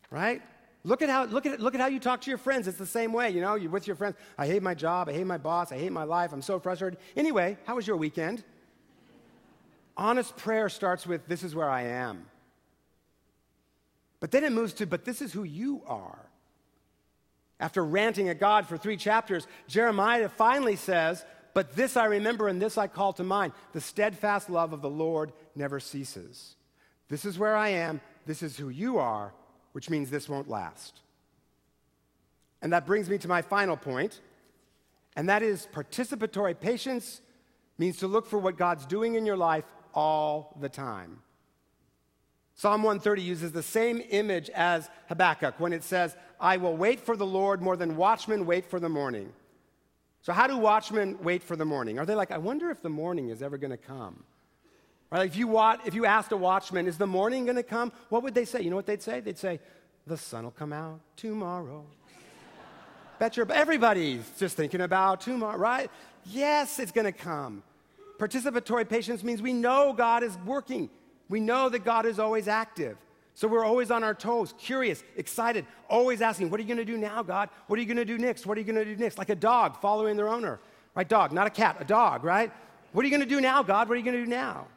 right? 0.10 0.42
Look 0.84 1.02
at 1.02 1.10
how 1.10 1.26
look 1.26 1.46
at 1.46 1.60
look 1.60 1.76
at 1.76 1.82
how 1.82 1.88
you 1.88 2.00
talk 2.00 2.22
to 2.22 2.30
your 2.30 2.40
friends. 2.40 2.68
It's 2.68 2.78
the 2.78 2.86
same 2.86 3.14
way, 3.14 3.30
you 3.30 3.40
know. 3.40 3.56
You're 3.56 3.72
with 3.72 3.86
your 3.88 3.96
friends. 3.96 4.16
I 4.38 4.48
hate 4.48 4.64
my 4.64 4.74
job. 4.74 5.10
I 5.10 5.14
hate 5.14 5.28
my 5.28 5.38
boss. 5.38 5.72
I 5.72 5.78
hate 5.78 5.92
my 5.92 6.04
life. 6.04 6.34
I'm 6.34 6.42
so 6.42 6.60
frustrated. 6.60 7.00
Anyway, 7.16 7.58
how 7.66 7.76
was 7.76 7.86
your 7.86 7.98
weekend? 7.98 8.44
Honest 10.02 10.36
prayer 10.36 10.68
starts 10.68 11.06
with, 11.06 11.28
This 11.28 11.44
is 11.44 11.54
where 11.54 11.70
I 11.70 11.84
am. 11.84 12.26
But 14.20 14.32
then 14.32 14.44
it 14.44 14.52
moves 14.52 14.74
to, 14.74 14.88
But 14.88 15.06
this 15.06 15.22
is 15.22 15.32
who 15.32 15.44
you 15.44 15.84
are. 15.86 16.18
After 17.60 17.86
ranting 17.86 18.28
at 18.28 18.40
God 18.40 18.66
for 18.66 18.78
three 18.78 18.98
chapters, 18.98 19.46
Jeremiah 19.68 20.28
finally 20.28 20.76
says, 20.76 21.24
But 21.54 21.76
this 21.76 21.96
I 21.96 22.06
remember 22.06 22.48
and 22.48 22.60
this 22.60 22.80
I 22.80 22.88
call 22.88 23.14
to 23.14 23.24
mind. 23.24 23.54
The 23.74 23.80
steadfast 23.80 24.50
love 24.50 24.74
of 24.74 24.82
the 24.82 24.90
Lord 24.90 25.34
never 25.56 25.80
ceases. 25.80 26.56
This 27.08 27.24
is 27.24 27.38
where 27.38 27.56
I 27.56 27.70
am. 27.70 28.02
This 28.26 28.42
is 28.42 28.58
who 28.58 28.70
you 28.70 28.98
are, 28.98 29.32
which 29.74 29.88
means 29.88 30.10
this 30.10 30.28
won't 30.28 30.50
last. 30.50 31.00
And 32.64 32.74
that 32.74 32.88
brings 32.88 33.08
me 33.08 33.20
to 33.20 33.28
my 33.28 33.44
final 33.44 33.78
point, 33.78 34.20
and 35.16 35.30
that 35.30 35.44
is 35.44 35.68
participatory 35.72 36.60
patience 36.60 37.22
means 37.78 37.98
to 37.98 38.08
look 38.08 38.26
for 38.26 38.40
what 38.40 38.58
God's 38.58 38.88
doing 38.88 39.14
in 39.14 39.28
your 39.28 39.38
life 39.38 39.66
all 39.94 40.58
the 40.60 40.70
time. 40.70 41.20
Psalm 42.56 42.84
130 42.84 43.22
uses 43.22 43.52
the 43.52 43.64
same 43.64 44.02
image 44.12 44.50
as 44.52 44.90
Habakkuk 45.10 45.60
when 45.60 45.74
it 45.74 45.84
says, 45.84 46.16
I 46.40 46.58
will 46.58 46.78
wait 46.78 47.00
for 47.00 47.18
the 47.18 47.26
Lord 47.26 47.62
more 47.62 47.76
than 47.76 47.96
watchmen 47.96 48.46
wait 48.46 48.66
for 48.66 48.80
the 48.80 48.90
morning. 48.90 49.34
So, 50.22 50.34
how 50.34 50.46
do 50.46 50.56
watchmen 50.58 51.18
wait 51.24 51.42
for 51.42 51.56
the 51.56 51.66
morning? 51.66 51.98
Are 51.98 52.06
they 52.06 52.14
like, 52.14 52.30
I 52.30 52.38
wonder 52.38 52.70
if 52.70 52.82
the 52.82 52.90
morning 52.90 53.30
is 53.30 53.42
ever 53.42 53.58
going 53.58 53.72
to 53.72 53.78
come? 53.78 54.24
Right? 55.12 55.26
If 55.26 55.36
you, 55.36 55.48
watch, 55.48 55.80
if 55.86 55.96
you 55.96 56.06
asked 56.06 56.32
a 56.32 56.38
watchman, 56.38 56.86
is 56.88 56.98
the 56.98 57.08
morning 57.08 57.46
going 57.46 57.58
to 57.58 57.64
come? 57.64 57.92
What 58.10 58.22
would 58.24 58.36
they 58.36 58.46
say? 58.46 58.62
You 58.62 58.70
know 58.70 58.76
what 58.76 58.86
they'd 58.86 59.02
say? 59.02 59.20
They'd 59.20 59.40
say, 59.40 59.60
the 60.06 60.18
sun 60.18 60.44
will 60.44 60.52
come 60.52 60.72
out 60.72 61.00
tomorrow. 61.18 61.86
Bet 63.20 63.38
your, 63.38 63.52
everybody's 63.52 64.30
just 64.38 64.56
thinking 64.56 64.82
about 64.82 65.22
tomorrow, 65.22 65.58
right? 65.58 65.90
Yes, 66.26 66.80
it's 66.80 66.92
going 66.92 67.06
to 67.06 67.12
come. 67.12 67.64
Participatory 68.22 68.88
patience 68.88 69.24
means 69.24 69.42
we 69.42 69.52
know 69.52 69.94
God 69.94 70.22
is 70.22 70.38
working. 70.46 70.92
We 71.28 71.40
know 71.40 71.70
that 71.70 71.84
God 71.84 72.06
is 72.06 72.20
always 72.20 72.48
active. 72.48 72.96
So 73.34 73.48
we're 73.48 73.66
always 73.66 73.90
on 73.90 74.04
our 74.04 74.14
toes, 74.14 74.54
curious, 74.60 75.04
excited, 75.16 75.66
always 75.90 76.22
asking, 76.22 76.52
What 76.52 76.60
are 76.60 76.64
you 76.64 76.68
going 76.68 76.86
to 76.86 76.86
do 76.86 77.00
now, 77.00 77.24
God? 77.24 77.50
What 77.66 77.80
are 77.80 77.82
you 77.82 77.88
going 77.88 77.98
to 77.98 78.06
do 78.06 78.20
next? 78.20 78.46
What 78.46 78.58
are 78.58 78.62
you 78.62 78.72
going 78.72 78.76
to 78.76 78.86
do 78.86 78.96
next? 78.96 79.18
Like 79.18 79.32
a 79.32 79.36
dog 79.36 79.82
following 79.82 80.18
their 80.18 80.30
owner, 80.30 80.60
right? 80.94 81.10
Dog, 81.10 81.32
not 81.32 81.48
a 81.48 81.50
cat, 81.50 81.78
a 81.80 81.84
dog, 81.84 82.24
right? 82.24 82.52
What 82.92 83.02
are 83.02 83.08
you 83.08 83.10
going 83.10 83.28
to 83.28 83.36
do 83.36 83.42
now, 83.42 83.64
God? 83.64 83.90
What 83.90 83.96
are 83.96 83.98
you 83.98 84.06
going 84.06 84.18
to 84.18 84.24
do 84.24 84.30
now? 84.30 84.68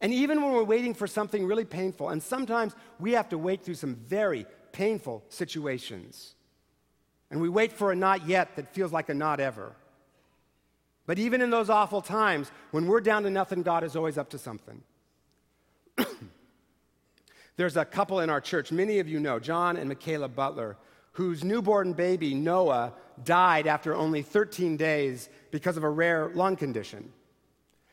And 0.00 0.12
even 0.12 0.42
when 0.42 0.54
we're 0.54 0.64
waiting 0.64 0.92
for 0.92 1.06
something 1.06 1.46
really 1.46 1.64
painful, 1.64 2.08
and 2.08 2.20
sometimes 2.20 2.74
we 2.98 3.12
have 3.12 3.28
to 3.28 3.38
wait 3.38 3.62
through 3.62 3.76
some 3.76 3.94
very 3.94 4.44
painful 4.72 5.22
situations, 5.28 6.34
and 7.30 7.40
we 7.40 7.48
wait 7.48 7.70
for 7.72 7.92
a 7.92 7.94
not 7.94 8.26
yet 8.26 8.56
that 8.56 8.74
feels 8.74 8.90
like 8.90 9.08
a 9.08 9.14
not 9.14 9.38
ever. 9.38 9.76
But 11.06 11.18
even 11.18 11.40
in 11.40 11.50
those 11.50 11.68
awful 11.68 12.00
times, 12.00 12.50
when 12.70 12.86
we're 12.86 13.00
down 13.00 13.24
to 13.24 13.30
nothing, 13.30 13.62
God 13.62 13.84
is 13.84 13.94
always 13.96 14.16
up 14.16 14.30
to 14.30 14.38
something. 14.38 14.82
There's 17.56 17.76
a 17.76 17.84
couple 17.84 18.20
in 18.20 18.30
our 18.30 18.40
church, 18.40 18.72
many 18.72 18.98
of 18.98 19.08
you 19.08 19.20
know, 19.20 19.38
John 19.38 19.76
and 19.76 19.88
Michaela 19.88 20.28
Butler, 20.28 20.76
whose 21.12 21.44
newborn 21.44 21.92
baby, 21.92 22.34
Noah, 22.34 22.92
died 23.22 23.66
after 23.66 23.94
only 23.94 24.22
13 24.22 24.76
days 24.76 25.28
because 25.50 25.76
of 25.76 25.84
a 25.84 25.90
rare 25.90 26.30
lung 26.34 26.56
condition. 26.56 27.12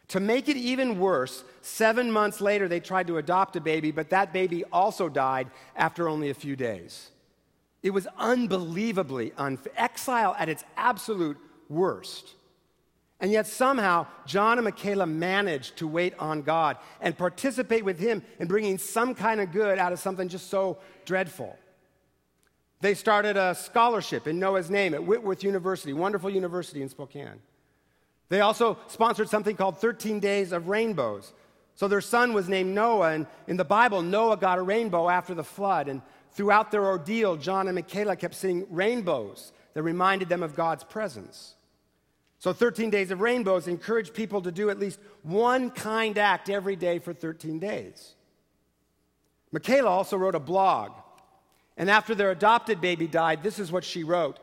To 0.08 0.20
make 0.20 0.50
it 0.50 0.58
even 0.58 1.00
worse, 1.00 1.44
seven 1.62 2.12
months 2.12 2.42
later, 2.42 2.68
they 2.68 2.80
tried 2.80 3.08
to 3.08 3.18
adopt 3.18 3.56
a 3.56 3.62
baby, 3.62 3.92
but 3.92 4.10
that 4.10 4.34
baby 4.34 4.64
also 4.66 5.08
died 5.08 5.50
after 5.76 6.10
only 6.10 6.30
a 6.30 6.34
few 6.34 6.56
days. 6.56 7.12
It 7.84 7.92
was 7.92 8.08
unbelievably 8.18 9.34
unfair. 9.38 9.74
Exile 9.78 10.36
at 10.38 10.50
its 10.50 10.64
absolute 10.76 11.38
worst. 11.70 12.34
And 13.22 13.32
yet, 13.32 13.46
somehow, 13.46 14.08
John 14.26 14.58
and 14.58 14.66
Michaela 14.66 15.06
managed 15.06 15.78
to 15.78 15.88
wait 15.88 16.16
on 16.18 16.42
God 16.42 16.78
and 17.00 17.16
participate 17.16 17.86
with 17.86 18.00
Him 18.00 18.24
in 18.40 18.48
bringing 18.48 18.80
some 18.80 19.14
kind 19.14 19.40
of 19.40 19.52
good 19.52 19.78
out 19.78 19.94
of 19.94 20.00
something 20.00 20.28
just 20.28 20.50
so 20.50 20.80
dreadful. 21.06 21.56
They 22.82 22.96
started 22.96 23.38
a 23.38 23.54
scholarship 23.54 24.26
in 24.26 24.40
Noah's 24.40 24.72
name 24.72 24.96
at 24.96 25.04
Whitworth 25.04 25.44
University, 25.44 25.94
wonderful 25.94 26.32
university 26.32 26.82
in 26.82 26.90
Spokane. 26.90 27.40
They 28.30 28.42
also 28.42 28.80
sponsored 28.88 29.30
something 29.30 29.56
called 29.56 29.78
13 29.78 30.20
Days 30.20 30.52
of 30.52 30.68
Rainbows. 30.68 31.32
So 31.76 31.88
their 31.88 32.02
son 32.02 32.34
was 32.34 32.50
named 32.50 32.74
Noah, 32.74 33.12
and 33.12 33.28
in 33.48 33.56
the 33.56 33.64
Bible, 33.64 34.02
Noah 34.02 34.38
got 34.38 34.58
a 34.58 34.64
rainbow 34.64 35.10
after 35.10 35.36
the 35.36 35.44
flood. 35.44 35.88
And 35.88 36.02
throughout 36.32 36.72
their 36.72 36.86
ordeal, 36.86 37.38
John 37.38 37.68
and 37.68 37.76
Michaela 37.76 38.16
kept 38.16 38.34
seeing 38.34 38.66
rainbows 38.72 39.52
that 39.76 39.84
reminded 39.84 40.28
them 40.28 40.42
of 40.42 40.56
God's 40.56 40.84
presence. 40.84 41.54
So, 42.42 42.54
13 42.54 42.90
Days 42.90 43.12
of 43.12 43.22
Rainbows 43.22 43.68
encourage 43.68 44.14
people 44.14 44.42
to 44.42 44.52
do 44.52 44.72
at 44.72 44.80
least 44.80 45.00
one 45.22 45.70
kind 45.70 46.18
act 46.18 46.50
every 46.50 46.76
day 46.76 46.98
for 46.98 47.14
13 47.14 47.60
days. 47.60 48.16
Michaela 49.52 49.92
also 49.92 50.18
wrote 50.18 50.34
a 50.34 50.40
blog. 50.40 50.92
And 51.78 51.88
after 51.88 52.16
their 52.16 52.32
adopted 52.32 52.82
baby 52.82 53.06
died, 53.06 53.44
this 53.44 53.60
is 53.60 53.72
what 53.72 53.84
she 53.84 54.04
wrote. 54.04 54.40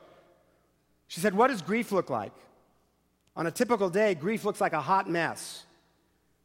She 1.08 1.18
said, 1.18 1.34
What 1.34 1.48
does 1.48 1.60
grief 1.60 1.90
look 1.90 2.08
like? 2.08 2.30
On 3.34 3.48
a 3.48 3.50
typical 3.50 3.90
day, 3.90 4.14
grief 4.14 4.44
looks 4.44 4.60
like 4.60 4.74
a 4.74 4.80
hot 4.80 5.10
mess. 5.10 5.64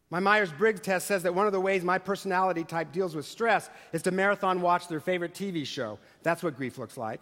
My 0.09 0.19
Myers 0.19 0.51
Briggs 0.51 0.81
test 0.81 1.05
says 1.05 1.21
that 1.21 1.35
one 1.35 1.45
of 1.45 1.53
the 1.53 1.61
ways 1.61 1.83
my 1.83 1.99
personality 1.99 2.63
type 2.63 2.91
deals 2.91 3.15
with 3.15 3.27
stress 3.27 3.69
is 3.91 4.01
to 4.01 4.11
marathon 4.11 4.59
watch 4.59 4.87
their 4.87 4.99
favorite 4.99 5.35
TV 5.35 5.67
show. 5.67 5.99
That's 6.23 6.41
what 6.41 6.57
grief 6.57 6.79
looks 6.79 6.97
like. 6.97 7.21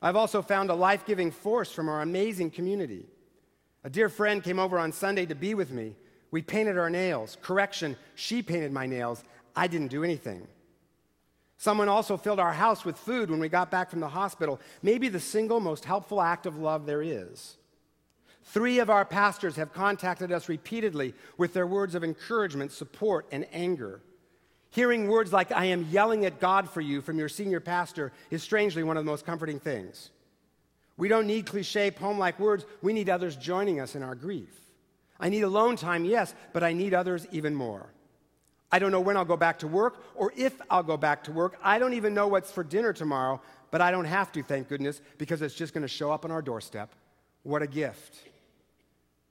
I've 0.00 0.16
also 0.16 0.40
found 0.40 0.70
a 0.70 0.74
life 0.74 1.04
giving 1.04 1.30
force 1.30 1.70
from 1.70 1.90
our 1.90 2.00
amazing 2.00 2.50
community. 2.50 3.04
A 3.84 3.90
dear 3.90 4.08
friend 4.08 4.42
came 4.42 4.58
over 4.58 4.78
on 4.78 4.92
Sunday 4.92 5.26
to 5.26 5.34
be 5.34 5.54
with 5.54 5.70
me. 5.70 5.94
We 6.30 6.42
painted 6.42 6.78
our 6.78 6.90
nails. 6.90 7.36
Correction, 7.42 7.96
she 8.14 8.42
painted 8.42 8.72
my 8.72 8.86
nails. 8.86 9.22
I 9.54 9.66
didn't 9.66 9.88
do 9.88 10.02
anything. 10.02 10.48
Someone 11.58 11.88
also 11.88 12.16
filled 12.16 12.40
our 12.40 12.52
house 12.52 12.84
with 12.84 12.96
food 12.96 13.30
when 13.30 13.40
we 13.40 13.48
got 13.48 13.70
back 13.70 13.90
from 13.90 14.00
the 14.00 14.08
hospital. 14.08 14.60
Maybe 14.82 15.08
the 15.08 15.20
single 15.20 15.60
most 15.60 15.84
helpful 15.84 16.20
act 16.20 16.46
of 16.46 16.58
love 16.58 16.86
there 16.86 17.02
is. 17.02 17.56
Three 18.42 18.78
of 18.78 18.90
our 18.90 19.04
pastors 19.04 19.56
have 19.56 19.72
contacted 19.72 20.32
us 20.32 20.48
repeatedly 20.48 21.14
with 21.38 21.54
their 21.54 21.66
words 21.66 21.94
of 21.94 22.04
encouragement, 22.04 22.72
support, 22.72 23.26
and 23.32 23.46
anger. 23.52 24.00
Hearing 24.70 25.08
words 25.08 25.32
like, 25.32 25.52
I 25.52 25.66
am 25.66 25.88
yelling 25.90 26.26
at 26.26 26.40
God 26.40 26.68
for 26.68 26.80
you 26.80 27.00
from 27.00 27.18
your 27.18 27.28
senior 27.28 27.60
pastor 27.60 28.12
is 28.30 28.42
strangely 28.42 28.82
one 28.82 28.96
of 28.96 29.04
the 29.04 29.10
most 29.10 29.24
comforting 29.24 29.60
things. 29.60 30.10
We 30.96 31.08
don't 31.08 31.26
need 31.26 31.46
cliche 31.46 31.90
poem 31.90 32.18
like 32.18 32.38
words, 32.38 32.64
we 32.82 32.92
need 32.92 33.08
others 33.08 33.36
joining 33.36 33.80
us 33.80 33.94
in 33.94 34.02
our 34.02 34.14
grief. 34.14 34.50
I 35.18 35.28
need 35.28 35.42
alone 35.42 35.76
time, 35.76 36.04
yes, 36.04 36.34
but 36.52 36.62
I 36.62 36.72
need 36.72 36.94
others 36.94 37.26
even 37.32 37.54
more. 37.54 37.86
I 38.70 38.78
don't 38.78 38.90
know 38.90 39.00
when 39.00 39.16
I'll 39.16 39.24
go 39.24 39.36
back 39.36 39.60
to 39.60 39.68
work 39.68 40.04
or 40.14 40.32
if 40.36 40.60
I'll 40.68 40.82
go 40.82 40.96
back 40.96 41.24
to 41.24 41.32
work. 41.32 41.56
I 41.62 41.78
don't 41.78 41.92
even 41.94 42.14
know 42.14 42.26
what's 42.26 42.50
for 42.50 42.64
dinner 42.64 42.92
tomorrow, 42.92 43.40
but 43.70 43.80
I 43.80 43.90
don't 43.90 44.04
have 44.04 44.32
to, 44.32 44.42
thank 44.42 44.68
goodness, 44.68 45.00
because 45.18 45.42
it's 45.42 45.54
just 45.54 45.72
going 45.72 45.82
to 45.82 45.88
show 45.88 46.10
up 46.10 46.24
on 46.24 46.30
our 46.30 46.42
doorstep. 46.42 46.92
What 47.44 47.62
a 47.62 47.66
gift. 47.66 48.16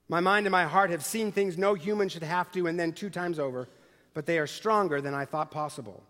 My 0.08 0.20
mind 0.20 0.46
and 0.46 0.52
my 0.52 0.64
heart 0.64 0.90
have 0.90 1.04
seen 1.04 1.32
things 1.32 1.58
no 1.58 1.74
human 1.74 2.08
should 2.08 2.22
have 2.22 2.52
to, 2.52 2.66
and 2.66 2.78
then 2.78 2.92
two 2.92 3.10
times 3.10 3.38
over, 3.38 3.68
but 4.12 4.26
they 4.26 4.38
are 4.38 4.46
stronger 4.46 5.00
than 5.00 5.14
I 5.14 5.24
thought 5.24 5.50
possible. 5.50 6.02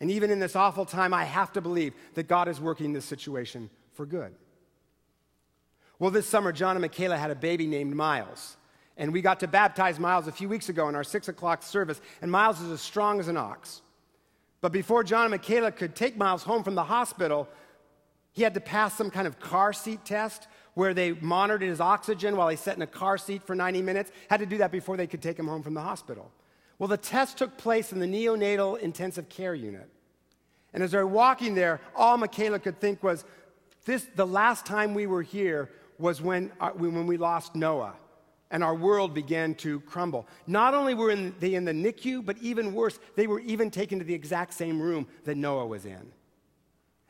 And 0.00 0.10
even 0.10 0.30
in 0.30 0.40
this 0.40 0.56
awful 0.56 0.84
time, 0.84 1.14
I 1.14 1.24
have 1.24 1.52
to 1.52 1.60
believe 1.60 1.94
that 2.14 2.28
God 2.28 2.48
is 2.48 2.60
working 2.60 2.92
this 2.92 3.04
situation 3.04 3.70
for 3.94 4.04
good. 4.04 4.34
Well, 5.98 6.10
this 6.10 6.28
summer, 6.28 6.52
John 6.52 6.76
and 6.76 6.82
Michaela 6.82 7.16
had 7.16 7.30
a 7.30 7.36
baby 7.36 7.66
named 7.66 7.94
Miles. 7.94 8.56
And 8.96 9.12
we 9.12 9.22
got 9.22 9.40
to 9.40 9.48
baptize 9.48 9.98
Miles 9.98 10.28
a 10.28 10.32
few 10.32 10.48
weeks 10.48 10.68
ago 10.68 10.88
in 10.88 10.94
our 10.94 11.04
six 11.04 11.28
o'clock 11.28 11.62
service, 11.62 12.00
and 12.22 12.30
Miles 12.30 12.60
is 12.60 12.70
as 12.70 12.80
strong 12.80 13.18
as 13.18 13.28
an 13.28 13.36
ox. 13.36 13.82
But 14.60 14.72
before 14.72 15.04
John 15.04 15.22
and 15.22 15.30
Michaela 15.30 15.72
could 15.72 15.94
take 15.94 16.16
Miles 16.16 16.42
home 16.42 16.62
from 16.62 16.74
the 16.74 16.84
hospital, 16.84 17.48
he 18.32 18.42
had 18.42 18.54
to 18.54 18.60
pass 18.60 18.94
some 18.94 19.10
kind 19.10 19.26
of 19.26 19.38
car 19.38 19.72
seat 19.72 20.04
test 20.04 20.48
where 20.74 20.94
they 20.94 21.12
monitored 21.12 21.68
his 21.68 21.80
oxygen 21.80 22.36
while 22.36 22.48
he 22.48 22.56
sat 22.56 22.76
in 22.76 22.82
a 22.82 22.86
car 22.86 23.18
seat 23.18 23.42
for 23.42 23.54
90 23.54 23.82
minutes. 23.82 24.10
Had 24.28 24.40
to 24.40 24.46
do 24.46 24.58
that 24.58 24.72
before 24.72 24.96
they 24.96 25.06
could 25.06 25.22
take 25.22 25.38
him 25.38 25.46
home 25.46 25.62
from 25.62 25.74
the 25.74 25.80
hospital. 25.80 26.30
Well, 26.78 26.88
the 26.88 26.96
test 26.96 27.38
took 27.38 27.56
place 27.56 27.92
in 27.92 28.00
the 28.00 28.06
neonatal 28.06 28.78
intensive 28.80 29.28
care 29.28 29.54
unit. 29.54 29.88
And 30.72 30.82
as 30.82 30.90
they're 30.90 31.06
walking 31.06 31.54
there, 31.54 31.80
all 31.94 32.16
Michaela 32.16 32.58
could 32.58 32.80
think 32.80 33.02
was, 33.02 33.24
this, 33.84 34.06
the 34.16 34.26
last 34.26 34.66
time 34.66 34.94
we 34.94 35.06
were 35.06 35.22
here 35.22 35.70
was 35.98 36.20
when, 36.20 36.52
uh, 36.60 36.70
when 36.70 37.06
we 37.06 37.16
lost 37.16 37.54
Noah 37.54 37.94
and 38.50 38.62
our 38.62 38.74
world 38.74 39.14
began 39.14 39.54
to 39.56 39.80
crumble. 39.80 40.26
Not 40.46 40.74
only 40.74 40.94
were 40.94 41.10
in, 41.10 41.34
they 41.40 41.54
in 41.54 41.64
the 41.64 41.72
NICU, 41.72 42.24
but 42.24 42.38
even 42.38 42.72
worse, 42.72 42.98
they 43.16 43.26
were 43.26 43.40
even 43.40 43.70
taken 43.70 43.98
to 43.98 44.04
the 44.04 44.14
exact 44.14 44.54
same 44.54 44.80
room 44.80 45.06
that 45.24 45.36
Noah 45.36 45.66
was 45.66 45.86
in. 45.86 46.12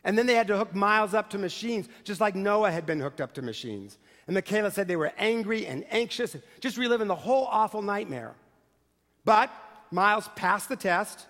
And 0.04 0.18
then 0.18 0.26
they 0.26 0.34
had 0.34 0.46
to 0.48 0.56
hook 0.56 0.74
Miles 0.74 1.14
up 1.14 1.30
to 1.30 1.38
machines, 1.38 1.88
just 2.02 2.20
like 2.20 2.34
Noah 2.34 2.70
had 2.70 2.84
been 2.86 3.00
hooked 3.00 3.20
up 3.20 3.34
to 3.34 3.42
machines. 3.42 3.98
And 4.26 4.34
Michaela 4.34 4.70
said 4.70 4.86
they 4.86 4.96
were 4.96 5.12
angry 5.16 5.66
and 5.66 5.84
anxious, 5.90 6.36
just 6.60 6.76
reliving 6.76 7.08
the 7.08 7.14
whole 7.14 7.46
awful 7.50 7.82
nightmare. 7.82 8.34
But 9.24 9.50
Miles 9.90 10.28
passed 10.36 10.68
the 10.68 10.76
test, 10.76 11.26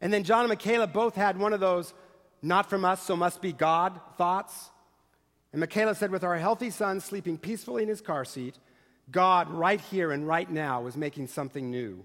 and 0.00 0.12
then 0.12 0.24
John 0.24 0.40
and 0.40 0.48
Michaela 0.48 0.86
both 0.86 1.14
had 1.14 1.38
one 1.38 1.52
of 1.52 1.60
those 1.60 1.94
not 2.42 2.68
from 2.70 2.84
us, 2.84 3.02
so 3.02 3.16
must 3.16 3.40
be 3.42 3.52
God 3.52 4.00
thoughts. 4.16 4.70
And 5.52 5.60
Michaela 5.60 5.94
said, 5.94 6.10
with 6.10 6.24
our 6.24 6.38
healthy 6.38 6.70
son 6.70 7.00
sleeping 7.00 7.36
peacefully 7.36 7.82
in 7.82 7.88
his 7.88 8.00
car 8.00 8.24
seat, 8.24 8.56
God, 9.10 9.50
right 9.50 9.80
here 9.80 10.12
and 10.12 10.26
right 10.26 10.48
now, 10.48 10.82
was 10.82 10.96
making 10.96 11.26
something 11.26 11.70
new. 11.70 12.04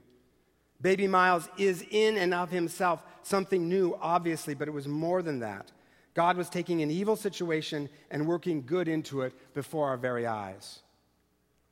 Baby 0.82 1.08
Miles 1.08 1.48
is 1.58 1.86
in 1.92 2.18
and 2.18 2.34
of 2.34 2.50
himself 2.50 3.04
something 3.22 3.70
new, 3.70 3.98
obviously, 4.02 4.54
but 4.54 4.68
it 4.68 4.72
was 4.72 4.88
more 4.88 5.22
than 5.22 5.40
that. 5.40 5.72
God 6.14 6.38
was 6.38 6.50
taking 6.50 6.82
an 6.82 6.90
evil 6.90 7.16
situation 7.16 7.90
and 8.10 8.28
working 8.28 8.64
good 8.66 8.88
into 8.88 9.22
it 9.22 9.34
before 9.54 9.88
our 9.88 9.98
very 9.98 10.26
eyes. 10.26 10.80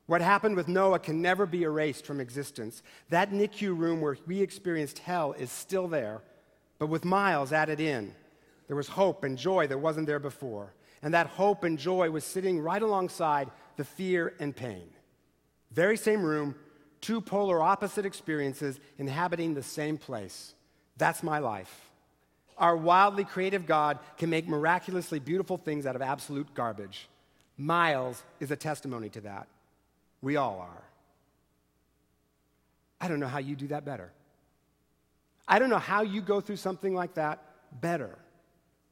What 0.06 0.22
happened 0.22 0.56
with 0.56 0.68
Noah 0.68 1.00
can 1.00 1.22
never 1.22 1.46
be 1.46 1.64
erased 1.64 2.06
from 2.06 2.20
existence. 2.20 2.84
That 3.10 3.32
NICU 3.32 3.78
room 3.78 4.02
where 4.02 4.18
we 4.28 4.42
experienced 4.42 5.00
hell 5.00 5.32
is 5.34 5.50
still 5.50 5.88
there, 5.88 6.22
but 6.78 6.88
with 6.88 7.06
Miles 7.06 7.54
added 7.54 7.80
in. 7.80 8.14
There 8.68 8.76
was 8.76 8.90
hope 8.90 9.24
and 9.24 9.38
joy 9.38 9.68
that 9.68 9.78
wasn't 9.78 10.08
there 10.08 10.20
before. 10.20 10.74
And 11.04 11.14
that 11.14 11.28
hope 11.28 11.64
and 11.64 11.78
joy 11.78 12.10
was 12.10 12.24
sitting 12.24 12.60
right 12.60 12.82
alongside 12.82 13.52
the 13.76 13.84
fear 13.84 14.34
and 14.40 14.56
pain. 14.56 14.90
Very 15.72 15.98
same 15.98 16.24
room, 16.24 16.56
two 17.02 17.20
polar 17.20 17.62
opposite 17.62 18.06
experiences 18.06 18.80
inhabiting 18.98 19.54
the 19.54 19.62
same 19.62 19.98
place. 19.98 20.56
That's 20.98 21.22
my 21.22 21.40
life. 21.40 21.92
Our 22.58 22.78
wildly 22.78 23.26
creative 23.26 23.66
God 23.66 24.00
can 24.18 24.30
make 24.30 24.48
miraculously 24.48 25.20
beautiful 25.20 25.58
things 25.58 25.86
out 25.86 25.96
of 25.96 26.02
absolute 26.02 26.54
garbage. 26.54 27.10
Miles 27.58 28.24
is 28.40 28.52
a 28.52 28.56
testimony 28.56 29.10
to 29.10 29.22
that. 29.22 29.48
We 30.22 30.38
all 30.38 30.60
are. 30.60 30.84
I 33.02 33.10
don't 33.10 33.20
know 33.20 33.28
how 33.28 33.40
you 33.40 33.56
do 33.58 33.68
that 33.68 33.84
better. 33.84 34.12
I 35.46 35.60
don't 35.60 35.70
know 35.70 35.80
how 35.80 36.04
you 36.04 36.22
go 36.22 36.40
through 36.40 36.56
something 36.56 36.96
like 36.96 37.16
that 37.16 37.44
better. 37.82 38.18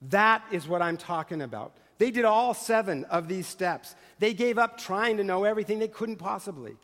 That 0.10 0.44
is 0.52 0.68
what 0.68 0.82
I'm 0.82 0.98
talking 0.98 1.42
about. 1.42 1.74
They 1.98 2.10
did 2.12 2.26
all 2.26 2.54
seven 2.54 3.06
of 3.06 3.28
these 3.28 3.46
steps. 3.46 3.96
They 4.18 4.34
gave 4.34 4.58
up 4.58 4.80
trying 4.80 5.18
to 5.18 5.24
know 5.24 5.44
everything 5.44 5.80
they 5.80 5.88
couldn't 5.88 6.16
possibly. 6.16 6.76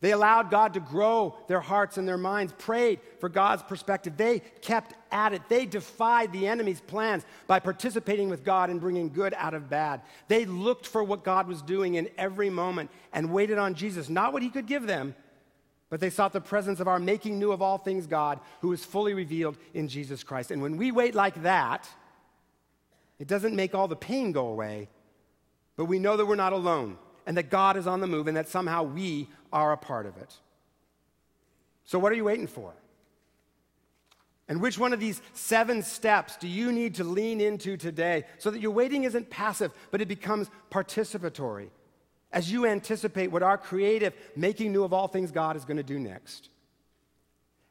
They 0.00 0.12
allowed 0.12 0.50
God 0.50 0.74
to 0.74 0.80
grow 0.80 1.36
their 1.48 1.60
hearts 1.60 1.96
and 1.96 2.06
their 2.06 2.18
minds, 2.18 2.52
prayed 2.58 3.00
for 3.18 3.28
God's 3.28 3.62
perspective. 3.62 4.16
They 4.16 4.40
kept 4.60 4.94
at 5.10 5.32
it. 5.32 5.42
They 5.48 5.64
defied 5.64 6.32
the 6.32 6.46
enemy's 6.46 6.82
plans 6.82 7.24
by 7.46 7.60
participating 7.60 8.28
with 8.28 8.44
God 8.44 8.68
and 8.68 8.80
bringing 8.80 9.08
good 9.08 9.34
out 9.36 9.54
of 9.54 9.70
bad. 9.70 10.02
They 10.28 10.44
looked 10.44 10.86
for 10.86 11.02
what 11.02 11.24
God 11.24 11.48
was 11.48 11.62
doing 11.62 11.94
in 11.94 12.10
every 12.18 12.50
moment 12.50 12.90
and 13.12 13.32
waited 13.32 13.58
on 13.58 13.74
Jesus, 13.74 14.10
not 14.10 14.34
what 14.34 14.42
he 14.42 14.50
could 14.50 14.66
give 14.66 14.86
them, 14.86 15.14
but 15.88 15.98
they 15.98 16.10
sought 16.10 16.34
the 16.34 16.40
presence 16.40 16.78
of 16.78 16.88
our 16.88 16.98
making 16.98 17.38
new 17.38 17.50
of 17.50 17.62
all 17.62 17.78
things 17.78 18.06
God, 18.06 18.38
who 18.60 18.72
is 18.72 18.84
fully 18.84 19.14
revealed 19.14 19.56
in 19.72 19.88
Jesus 19.88 20.22
Christ. 20.22 20.50
And 20.50 20.60
when 20.60 20.76
we 20.76 20.92
wait 20.92 21.14
like 21.14 21.42
that, 21.42 21.88
it 23.18 23.28
doesn't 23.28 23.54
make 23.54 23.74
all 23.74 23.88
the 23.88 23.96
pain 23.96 24.32
go 24.32 24.48
away, 24.48 24.88
but 25.76 25.86
we 25.86 25.98
know 25.98 26.16
that 26.16 26.26
we're 26.26 26.36
not 26.36 26.52
alone 26.52 26.98
and 27.26 27.36
that 27.36 27.50
God 27.50 27.76
is 27.76 27.86
on 27.86 28.00
the 28.00 28.06
move 28.06 28.28
and 28.28 28.36
that 28.36 28.48
somehow 28.48 28.82
we 28.82 29.28
are 29.52 29.72
a 29.72 29.76
part 29.76 30.06
of 30.06 30.16
it. 30.16 30.34
So, 31.84 31.98
what 31.98 32.12
are 32.12 32.16
you 32.16 32.24
waiting 32.24 32.46
for? 32.46 32.74
And 34.48 34.60
which 34.60 34.78
one 34.78 34.92
of 34.92 35.00
these 35.00 35.20
seven 35.32 35.82
steps 35.82 36.36
do 36.36 36.46
you 36.46 36.70
need 36.70 36.94
to 36.96 37.04
lean 37.04 37.40
into 37.40 37.76
today 37.76 38.24
so 38.38 38.50
that 38.50 38.60
your 38.60 38.70
waiting 38.70 39.04
isn't 39.04 39.28
passive, 39.28 39.72
but 39.90 40.00
it 40.00 40.06
becomes 40.06 40.48
participatory 40.70 41.70
as 42.32 42.50
you 42.50 42.66
anticipate 42.66 43.28
what 43.28 43.42
our 43.42 43.58
creative, 43.58 44.12
making 44.36 44.72
new 44.72 44.84
of 44.84 44.92
all 44.92 45.08
things 45.08 45.32
God 45.32 45.56
is 45.56 45.64
going 45.64 45.78
to 45.78 45.82
do 45.82 45.98
next? 45.98 46.50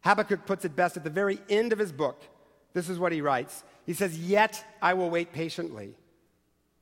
Habakkuk 0.01 0.45
puts 0.45 0.65
it 0.65 0.75
best 0.75 0.97
at 0.97 1.03
the 1.03 1.09
very 1.09 1.39
end 1.49 1.71
of 1.71 1.79
his 1.79 1.91
book. 1.91 2.21
This 2.75 2.89
is 2.89 2.99
what 2.99 3.13
he 3.13 3.21
writes 3.21 3.63
He 3.87 3.93
says, 3.93 4.19
Yet 4.19 4.63
I 4.79 4.93
will 4.93 5.09
wait 5.09 5.33
patiently. 5.33 5.95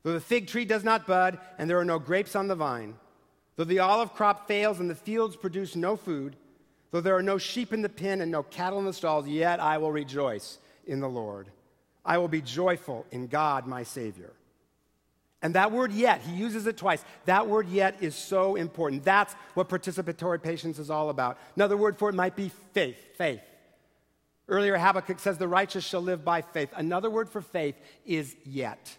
Though 0.01 0.11
the 0.11 0.19
fig 0.19 0.47
tree 0.47 0.65
does 0.65 0.83
not 0.83 1.07
bud 1.07 1.39
and 1.57 1.69
there 1.69 1.79
are 1.79 1.85
no 1.85 1.99
grapes 1.99 2.35
on 2.35 2.49
the 2.49 2.55
vine, 2.55 2.95
though 3.55 3.63
the 3.63 3.79
olive 3.79 4.13
crop 4.13 4.49
fails 4.49 4.81
and 4.81 4.89
the 4.89 4.95
fields 4.95 5.37
produce 5.37 5.77
no 5.77 5.95
food, 5.95 6.35
though 6.91 6.99
there 6.99 7.15
are 7.15 7.23
no 7.23 7.37
sheep 7.37 7.71
in 7.71 7.81
the 7.81 7.87
pen 7.87 8.19
and 8.19 8.29
no 8.29 8.43
cattle 8.43 8.79
in 8.79 8.85
the 8.85 8.91
stalls, 8.91 9.27
yet 9.29 9.61
I 9.61 9.77
will 9.77 9.93
rejoice 9.93 10.57
in 10.85 10.99
the 10.99 11.07
Lord. 11.07 11.47
I 12.03 12.17
will 12.17 12.27
be 12.27 12.41
joyful 12.41 13.05
in 13.11 13.27
God, 13.27 13.65
my 13.65 13.83
Savior. 13.83 14.33
And 15.41 15.55
that 15.55 15.71
word 15.71 15.91
yet, 15.93 16.21
he 16.21 16.33
uses 16.33 16.67
it 16.67 16.75
twice. 16.75 17.03
That 17.25 17.47
word 17.47 17.69
yet 17.69 17.97
is 18.01 18.15
so 18.15 18.55
important. 18.55 19.03
That's 19.03 19.33
what 19.53 19.69
participatory 19.69 20.41
patience 20.41 20.79
is 20.79 20.89
all 20.89 21.09
about. 21.09 21.37
Another 21.55 21.77
word 21.77 21.97
for 21.97 22.09
it 22.09 22.15
might 22.15 22.35
be 22.35 22.51
faith. 22.73 22.97
Faith. 23.17 23.41
Earlier, 24.47 24.77
Habakkuk 24.77 25.19
says, 25.19 25.37
The 25.37 25.47
righteous 25.47 25.83
shall 25.83 26.01
live 26.01 26.25
by 26.25 26.41
faith. 26.41 26.69
Another 26.75 27.09
word 27.09 27.29
for 27.29 27.41
faith 27.41 27.75
is 28.05 28.35
yet. 28.43 28.97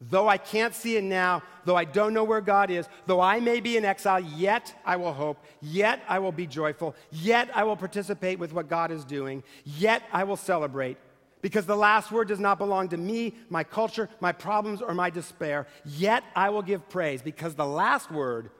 Though 0.00 0.28
I 0.28 0.36
can't 0.36 0.74
see 0.74 0.96
it 0.96 1.04
now, 1.04 1.42
though 1.64 1.76
I 1.76 1.84
don't 1.84 2.12
know 2.12 2.24
where 2.24 2.40
God 2.40 2.70
is, 2.70 2.86
though 3.06 3.20
I 3.20 3.40
may 3.40 3.60
be 3.60 3.76
in 3.76 3.84
exile, 3.84 4.20
yet 4.20 4.74
I 4.84 4.96
will 4.96 5.12
hope, 5.12 5.38
yet 5.62 6.02
I 6.08 6.18
will 6.18 6.32
be 6.32 6.46
joyful, 6.46 6.94
yet 7.10 7.48
I 7.54 7.64
will 7.64 7.76
participate 7.76 8.38
with 8.38 8.52
what 8.52 8.68
God 8.68 8.90
is 8.90 9.04
doing, 9.04 9.42
yet 9.64 10.02
I 10.12 10.24
will 10.24 10.36
celebrate. 10.36 10.98
Because 11.40 11.64
the 11.64 11.76
last 11.76 12.10
word 12.10 12.28
does 12.28 12.40
not 12.40 12.58
belong 12.58 12.88
to 12.88 12.96
me, 12.96 13.34
my 13.48 13.64
culture, 13.64 14.08
my 14.20 14.32
problems, 14.32 14.82
or 14.82 14.94
my 14.94 15.10
despair. 15.10 15.66
Yet 15.84 16.24
I 16.34 16.50
will 16.50 16.62
give 16.62 16.88
praise, 16.88 17.22
because 17.22 17.54
the 17.54 17.66
last 17.66 18.10
word, 18.10 18.50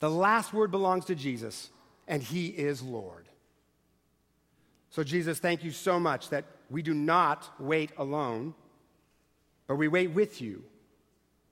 The 0.00 0.10
last 0.10 0.52
word 0.52 0.70
belongs 0.70 1.06
to 1.06 1.14
Jesus, 1.14 1.70
and 2.06 2.22
he 2.22 2.48
is 2.48 2.82
Lord. 2.82 3.23
So, 4.94 5.02
Jesus, 5.02 5.40
thank 5.40 5.64
you 5.64 5.72
so 5.72 5.98
much 5.98 6.28
that 6.28 6.44
we 6.70 6.80
do 6.80 6.94
not 6.94 7.52
wait 7.58 7.90
alone, 7.98 8.54
but 9.66 9.74
we 9.74 9.88
wait 9.88 10.12
with 10.12 10.40
you, 10.40 10.62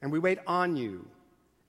and 0.00 0.12
we 0.12 0.20
wait 0.20 0.38
on 0.46 0.76
you. 0.76 1.08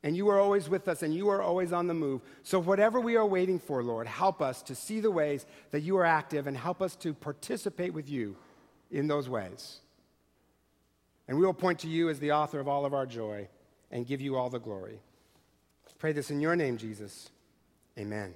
And 0.03 0.15
you 0.15 0.29
are 0.29 0.39
always 0.39 0.69
with 0.69 0.87
us, 0.87 1.01
and 1.01 1.15
you 1.15 1.29
are 1.29 1.41
always 1.41 1.73
on 1.73 1.87
the 1.87 1.95
move. 1.95 2.21
So, 2.43 2.59
whatever 2.59 2.99
we 3.01 3.15
are 3.15 3.25
waiting 3.25 3.57
for, 3.57 3.81
Lord, 3.81 4.05
help 4.05 4.39
us 4.39 4.61
to 4.61 4.75
see 4.75 4.99
the 4.99 5.09
ways 5.09 5.47
that 5.71 5.79
you 5.81 5.97
are 5.97 6.05
active 6.05 6.45
and 6.45 6.55
help 6.55 6.79
us 6.79 6.95
to 6.97 7.11
participate 7.11 7.91
with 7.91 8.07
you 8.07 8.35
in 8.91 9.07
those 9.07 9.27
ways. 9.27 9.79
And 11.27 11.39
we 11.39 11.43
will 11.43 11.55
point 11.55 11.79
to 11.79 11.87
you 11.87 12.07
as 12.07 12.19
the 12.19 12.33
author 12.33 12.59
of 12.59 12.67
all 12.67 12.85
of 12.85 12.93
our 12.93 13.07
joy 13.07 13.47
and 13.89 14.05
give 14.05 14.21
you 14.21 14.35
all 14.35 14.51
the 14.51 14.59
glory. 14.59 14.99
Pray 15.97 16.11
this 16.11 16.29
in 16.29 16.39
your 16.39 16.55
name, 16.55 16.77
Jesus. 16.77 17.31
Amen. 17.97 18.35